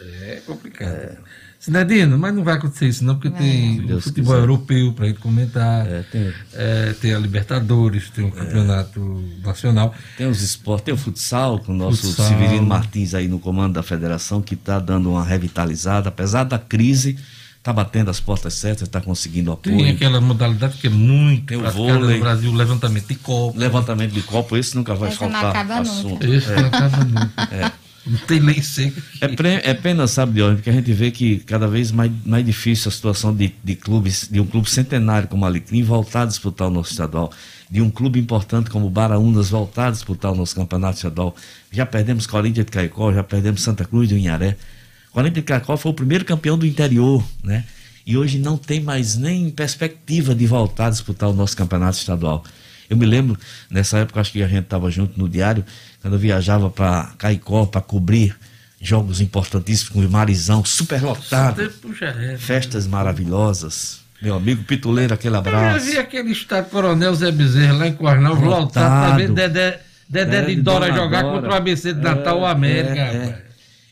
[0.00, 1.18] É complicado.
[1.64, 4.42] Sinedino, mas não vai acontecer isso não, porque tem o Deus futebol quiser.
[4.42, 5.86] europeu para gente comentar.
[5.86, 9.94] É, tem- É, tem a Libertadores, tem o campeonato nacional.
[10.18, 12.26] Tem os esportes, tem o futsal, com o nosso Futsal.
[12.26, 17.16] Severino Martins aí no comando da federação, que está dando uma revitalizada, apesar da crise,
[17.58, 19.76] está batendo as portas certas, está conseguindo apoio.
[19.76, 22.16] Tem aquela modalidade que é muito Tem o vôlei.
[22.16, 23.56] no Brasil, o levantamento de copo.
[23.56, 25.90] Levantamento de copo, esse nunca vai não faltar acaba nunca.
[25.92, 26.26] assunto.
[26.26, 27.48] Esse não acaba nunca.
[27.54, 27.72] É.
[28.04, 29.00] Não tem lei seca.
[29.20, 32.44] É, pre- é pena, sabe, Diógenes, porque a gente vê que cada vez mais, mais
[32.44, 36.26] difícil a situação de, de clubes, de um clube centenário como o Alecrim voltar a
[36.26, 37.32] disputar o nosso estadual,
[37.70, 41.34] de um clube importante como o Baraunas voltar a disputar o nosso campeonato estadual.
[41.70, 44.56] Já perdemos Corinthians de Caicó, já perdemos Santa Cruz do Inharé.
[45.12, 47.64] Corinthians de Caicó foi o primeiro campeão do interior, né?
[48.04, 52.42] E hoje não tem mais nem perspectiva de voltar a disputar o nosso campeonato estadual.
[52.90, 53.38] Eu me lembro,
[53.70, 55.64] nessa época, acho que a gente estava junto no diário,
[56.02, 58.36] quando eu viajava para Caicó para cobrir
[58.80, 62.36] jogos importantíssimos com o Marizão, super lotado, Tempo já é.
[62.36, 64.00] festas maravilhosas.
[64.20, 65.86] Meu amigo Pituleiro, aquele Eu já abraço.
[65.86, 69.06] vi aquele estádio Coronel Zé Bezerra lá em Coarnal, lotado, Lotado.
[69.08, 71.34] pra ver Dedé, Dedé de Dora jogar Dora.
[71.34, 73.24] contra o ABC de Natal ou América, é, é.
[73.24, 73.42] rapaz.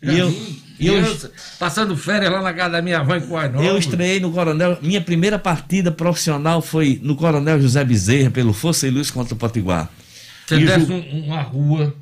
[0.03, 0.31] E eu,
[0.79, 3.63] e eu, passando férias lá na casa da minha avó em Coarnal.
[3.63, 4.79] eu estreiei no Coronel.
[4.81, 9.37] Minha primeira partida profissional foi no Coronel José Bezerra, pelo Força e Luz contra o
[9.37, 9.89] Potiguar.
[10.57, 11.95] Você E desce Ju- um- uma rua,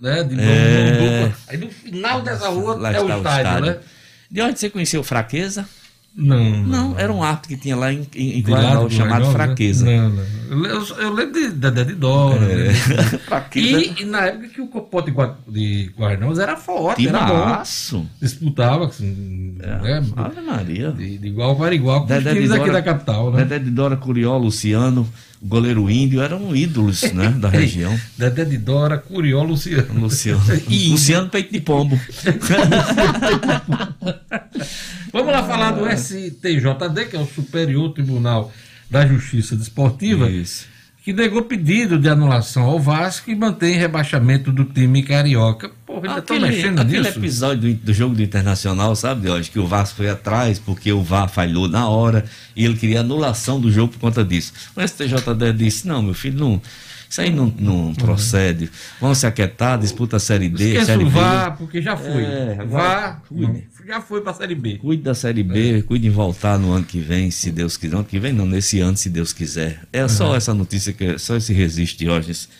[0.00, 0.22] né?
[0.24, 1.22] De É.
[1.22, 1.38] dupla.
[1.48, 3.78] Aí no final dessa rua Lá é o está estádio, né?
[4.30, 5.66] De onde você conheceu Fraqueza?
[6.20, 9.32] Não, Não, era um árbitro que tinha lá em, em, De do chamado né?
[9.32, 9.86] Fraqueza.
[9.86, 10.64] Não, não.
[10.66, 12.44] Eu, eu- lembro de Dedé de Dora.
[12.44, 12.72] É.
[13.28, 13.80] Fraqueza.
[13.80, 17.34] E, e na época que o Copote de Gua- de Guarnãos era forte, era bom.
[17.34, 18.06] Timaço.
[18.20, 20.02] Disputava, assim, né?
[20.16, 20.90] Ave Maria.
[20.90, 23.44] De, de igual para igual com os Dedé de times aqui Dora- da capital, né?
[23.44, 25.08] Dedé de Dora, Curió, Luciano,
[25.40, 27.98] o goleiro índio, eram ídolos né, da região.
[28.16, 30.00] Dedé de Dora, Curió, Luciano.
[30.00, 30.42] Luciano.
[30.68, 31.98] E- Luciano Peito de Pombo.
[35.12, 38.52] Vamos lá falar do STJD, que é o Superior Tribunal
[38.90, 40.66] da Justiça Desportiva, Isso.
[41.08, 45.70] Que negou pedido de anulação ao Vasco e mantém rebaixamento do time carioca.
[45.86, 47.18] Porra, ainda estão Aquele, mexendo aquele nisso?
[47.18, 51.02] episódio do, do jogo do Internacional, sabe, Deus, que o Vasco foi atrás porque o
[51.02, 54.52] VAR falhou na hora e ele queria anulação do jogo por conta disso.
[54.76, 56.60] O STJD disse: não, meu filho, não.
[57.08, 58.70] Isso aí não, não procede.
[59.00, 61.10] Vão se aquietar, disputa a Série D, Esqueça Série B.
[61.10, 62.22] VAR, porque já foi.
[62.22, 62.58] É,
[63.26, 63.46] cuide.
[63.46, 64.76] não, já foi para a Série B.
[64.76, 67.96] Cuide da Série B, cuide em voltar no ano que vem, se Deus quiser.
[67.96, 69.80] Ano que vem não, nesse ano, se Deus quiser.
[69.90, 72.50] É só essa notícia, que só esse resiste, Diógenes.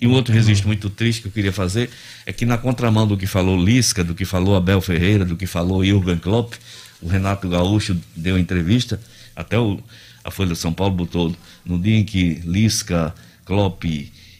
[0.00, 1.90] E um outro registro muito triste que eu queria fazer
[2.24, 5.44] é que na contramão do que falou Lisca, do que falou Abel Ferreira, do que
[5.44, 6.54] falou Jürgen Klopp,
[7.02, 9.00] o Renato Gaúcho deu entrevista,
[9.34, 9.78] até o,
[10.24, 11.34] a Folha de São Paulo botou
[11.64, 13.12] no dia em que Lisca,
[13.44, 13.84] Klopp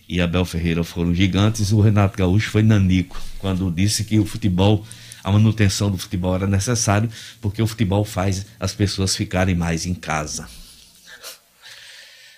[0.09, 4.87] e Abel Ferreira foram gigantes, o Renato Gaúcho foi nanico, quando disse que o futebol,
[5.23, 7.09] a manutenção do futebol era necessário,
[7.41, 10.47] porque o futebol faz as pessoas ficarem mais em casa.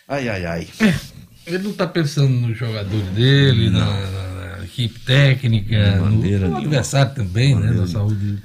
[0.09, 0.68] Ai, ai, ai.
[1.46, 7.14] Ele não está pensando no jogador dele, na, na- na equipe técnica, no, no adversário
[7.14, 7.70] também, né?
[7.72, 8.42] Na saúde.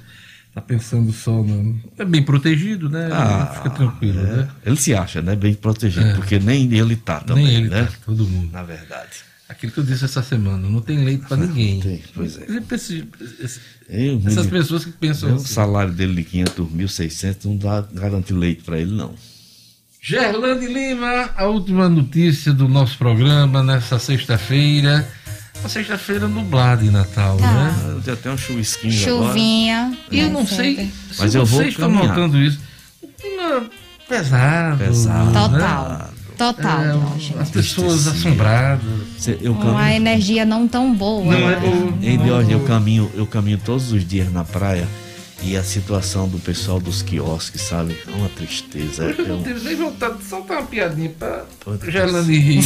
[0.49, 1.79] Está pensando só no.
[1.99, 3.09] É bem protegido, né?
[3.11, 4.23] Ah, Fica tranquilo, é.
[4.37, 4.49] né?
[4.65, 5.35] Ele se acha, né?
[5.35, 6.13] Bem protegido, É.
[6.15, 7.83] porque nem ele tá também, Nem ele, né?
[7.85, 8.51] tá, todo mundo.
[8.51, 9.17] Na verdade.
[9.49, 11.79] Aquilo que eu disse essa semana, não tem leito para ninguém.
[11.79, 12.45] Tem, pois é.
[12.75, 13.07] Esse-
[13.41, 13.59] esse-
[13.89, 15.45] Eu, essas pessoas que pensam o assim.
[15.45, 19.13] salário dele de 500, 1.600 não dá garante leite para ele, não.
[20.01, 25.07] Gerlane Lima, a última notícia do nosso programa nessa sexta-feira.
[25.59, 27.51] Uma sexta-feira nublada em Natal, Tá.
[27.51, 28.01] né?
[28.05, 29.27] Já tem um chuvisquinho agora.
[29.29, 29.97] Chuvinha.
[30.11, 30.75] E eu né, não sempre.
[30.75, 32.15] sei Mas se eu vou vocês estão caminhar.
[32.15, 32.59] notando isso.
[33.03, 33.69] Um clima
[34.07, 34.77] pesado.
[34.77, 35.33] Pesado.
[35.33, 35.89] Total.
[35.89, 36.05] né?
[36.37, 37.39] Total, É, Diógenes.
[37.41, 38.83] as pessoas assombradas.
[39.17, 41.23] Cê- Eu Uma caminho, energia não tão boa.
[41.33, 41.53] Não né?
[41.63, 44.87] é o- em Diógenes, eu caminho, eu caminho todos os dias na praia
[45.43, 47.97] e a situação do pessoal dos quiosques, sabe?
[48.07, 49.03] É uma tristeza.
[49.17, 51.91] Eu É não tive nem vontade de soltar uma piadinha pra Putz.
[51.91, 52.63] Gerlane rir.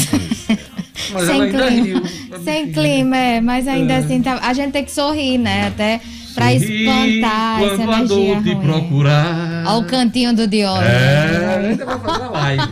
[1.13, 1.83] Mas ela Sem ainda clima.
[1.85, 2.03] riu.
[2.43, 5.67] Sem clima, é, mas ainda assim tá- a gente tem que sorrir, né?
[5.67, 5.99] Até
[6.33, 8.65] pra espantar essa quando a energia dor te ruim.
[8.65, 9.63] procurar.
[9.67, 10.91] Olha o cantinho do Diógenes.
[10.91, 12.63] É, ainda vai fazer uma live.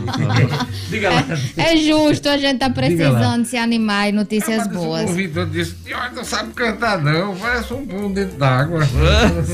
[0.90, 1.24] Diga lá.
[1.56, 5.10] É justo, a gente tá precisando se animar e notícias boas.
[5.10, 7.34] O Vitor disse: "Diógenes não sabe cantar, não.
[7.36, 8.80] Parece um pão dentro d'água.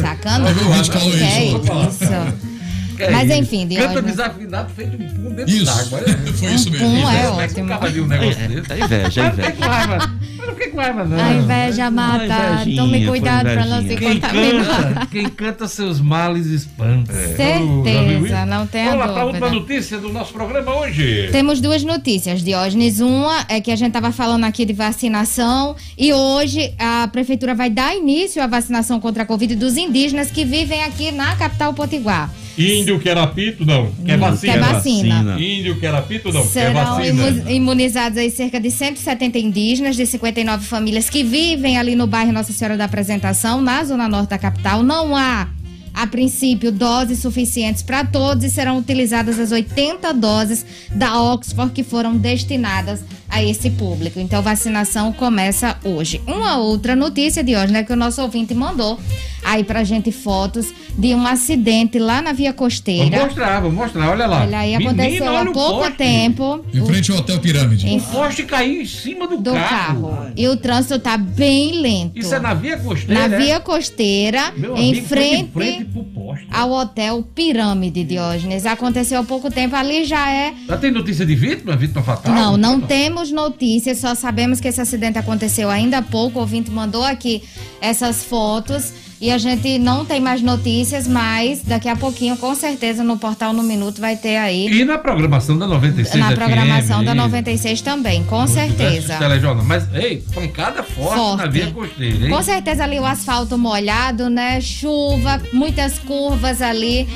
[0.01, 0.57] Sacanagem.
[0.66, 2.56] Olha o vídeo falou Que é isso.
[3.02, 3.39] É Mas isso?
[3.40, 4.05] enfim, Canta Diógenes.
[4.16, 5.64] desafinado feito um pum dentro Isso.
[5.64, 6.01] d'água.
[6.36, 6.86] Foi isso mesmo.
[6.89, 7.90] Pum é é que ótimo.
[7.93, 8.73] viu um negócio desse?
[8.73, 10.10] É inveja, é inveja.
[10.47, 11.18] não fiquei com raiva, não.
[11.24, 12.24] A inveja mata.
[12.24, 13.97] invejinha, Tome cuidado pra não se.
[13.97, 14.82] Quem contaminar.
[14.94, 17.12] canta, quem canta seus males espanta.
[17.12, 19.74] Certeza, não tenha Vamos lá para a última dúvida.
[19.74, 21.28] notícia do nosso programa hoje.
[21.32, 23.01] Temos duas notícias, Diógenes.
[23.01, 27.70] Uma é que a gente estava falando aqui de vacinação e hoje a prefeitura vai
[27.70, 32.31] dar início à vacinação contra a Covid dos indígenas que vivem aqui na capital Potiguar.
[32.59, 33.91] Índio quer apito, não.
[34.05, 34.53] Quer vacina.
[34.53, 35.37] Quer vacina.
[35.41, 36.43] Índio quer apito, não.
[36.43, 37.28] Quer Serão vacina.
[37.28, 42.33] imu- imunizados aí cerca de 170 indígenas de 59 famílias que vivem ali no bairro
[42.33, 44.83] Nossa Senhora da Apresentação, na zona norte da capital.
[44.83, 45.49] Não há,
[45.93, 51.83] a princípio, doses suficientes para todos e serão utilizadas as 80 doses da Oxford que
[51.83, 53.03] foram destinadas
[53.37, 54.19] a esse público.
[54.19, 56.21] Então, vacinação começa hoje.
[56.27, 58.99] Uma outra notícia de hoje, né, que o nosso ouvinte mandou
[59.45, 63.25] aí pra gente fotos de um acidente lá na Via Vou Costeira.
[63.25, 64.41] mostrar, vou mostrar, olha lá.
[64.43, 65.93] Olha aí, Menino, aconteceu olha há pouco poste.
[65.99, 66.65] tempo.
[66.75, 67.87] Em frente ao Hotel Pirâmide.
[67.87, 70.09] Em O poste caiu em cima do, do carro.
[70.09, 70.33] carro.
[70.35, 72.19] E o trânsito tá bem lento.
[72.19, 73.39] Isso é na via costeira, Na é?
[73.39, 76.47] via costeira, Meu em amigo, frente, frente pro poste.
[76.51, 78.65] ao hotel Pirâmide, Diógenes.
[78.67, 79.77] Aconteceu há pouco tempo.
[79.77, 80.55] Ali já é.
[80.67, 81.77] Já tem notícia de vítima?
[81.77, 82.35] Vítima fatal?
[82.35, 86.39] Não, não temos notícias, só sabemos que esse acidente aconteceu ainda há pouco.
[86.39, 87.43] O ouvinte mandou aqui
[87.81, 88.93] essas fotos.
[89.19, 93.55] E a gente não tem mais notícias, mas daqui a pouquinho, com certeza, no portal
[93.55, 94.69] No Minuto vai ter aí.
[94.69, 99.16] E na programação da 96 na programação da aí, 96 também, com certeza.
[99.16, 99.66] telejornais.
[99.66, 101.48] Mas, ei, pancada forte, na Forte.
[101.48, 102.31] via costeira, hein?
[102.31, 104.61] Com certeza ali o asfalto molhado, né?
[104.61, 107.09] Chuva, muitas curvas ali.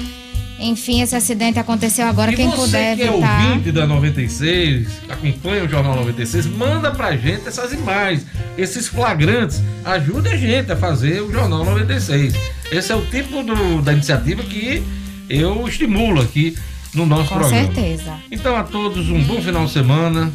[0.61, 2.33] Enfim, esse acidente aconteceu agora.
[2.33, 3.47] E Quem você puder que é evitar.
[3.49, 8.27] ouvinte da 96, que acompanha o Jornal 96, manda pra gente essas imagens,
[8.59, 9.63] esses flagrantes.
[9.85, 12.35] Ajude a gente a fazer o Jornal 96.
[12.71, 14.83] Esse é o tipo do- da iniciativa que
[15.29, 16.55] eu estimulo aqui
[16.95, 17.65] no nosso Com programa.
[17.73, 18.15] certeza.
[18.31, 20.31] Então a todos um bom final de semana.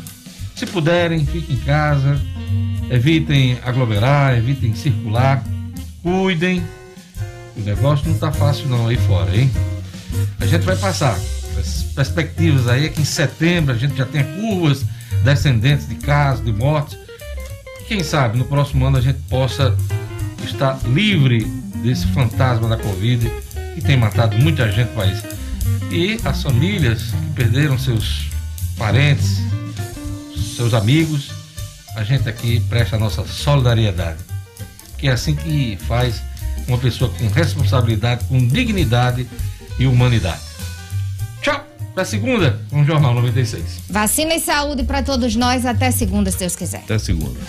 [0.56, 2.20] Se puderem, fiquem em casa.
[2.90, 5.44] Evitem aglomerar, evitem circular.
[6.02, 6.64] Cuidem.
[7.58, 9.50] O negócio não tá fácil não aí fora, hein?
[10.40, 11.18] A gente vai passar.
[11.58, 14.86] As perspectivas aí é que em setembro a gente já tenha curvas
[15.24, 16.98] descendentes de casos, de mortes.
[17.88, 19.76] Quem sabe no próximo ano a gente possa
[20.44, 21.46] estar livre
[21.84, 23.32] desse fantasma da Covid
[23.76, 25.22] que tem matado muita gente no país.
[25.92, 28.30] E as famílias que perderam seus
[28.78, 29.40] parentes,
[30.56, 31.32] seus amigos,
[31.96, 34.20] a gente aqui presta a nossa solidariedade.
[34.98, 36.22] Que é assim que faz
[36.68, 39.28] uma pessoa com responsabilidade, com dignidade
[39.80, 40.42] e humanidade.
[41.42, 41.66] Tchau!
[41.94, 43.64] Até segunda o Jornal 96.
[43.90, 45.66] Vacina e saúde para todos nós.
[45.66, 46.80] Até segunda, se Deus quiser.
[46.80, 47.40] Até segunda.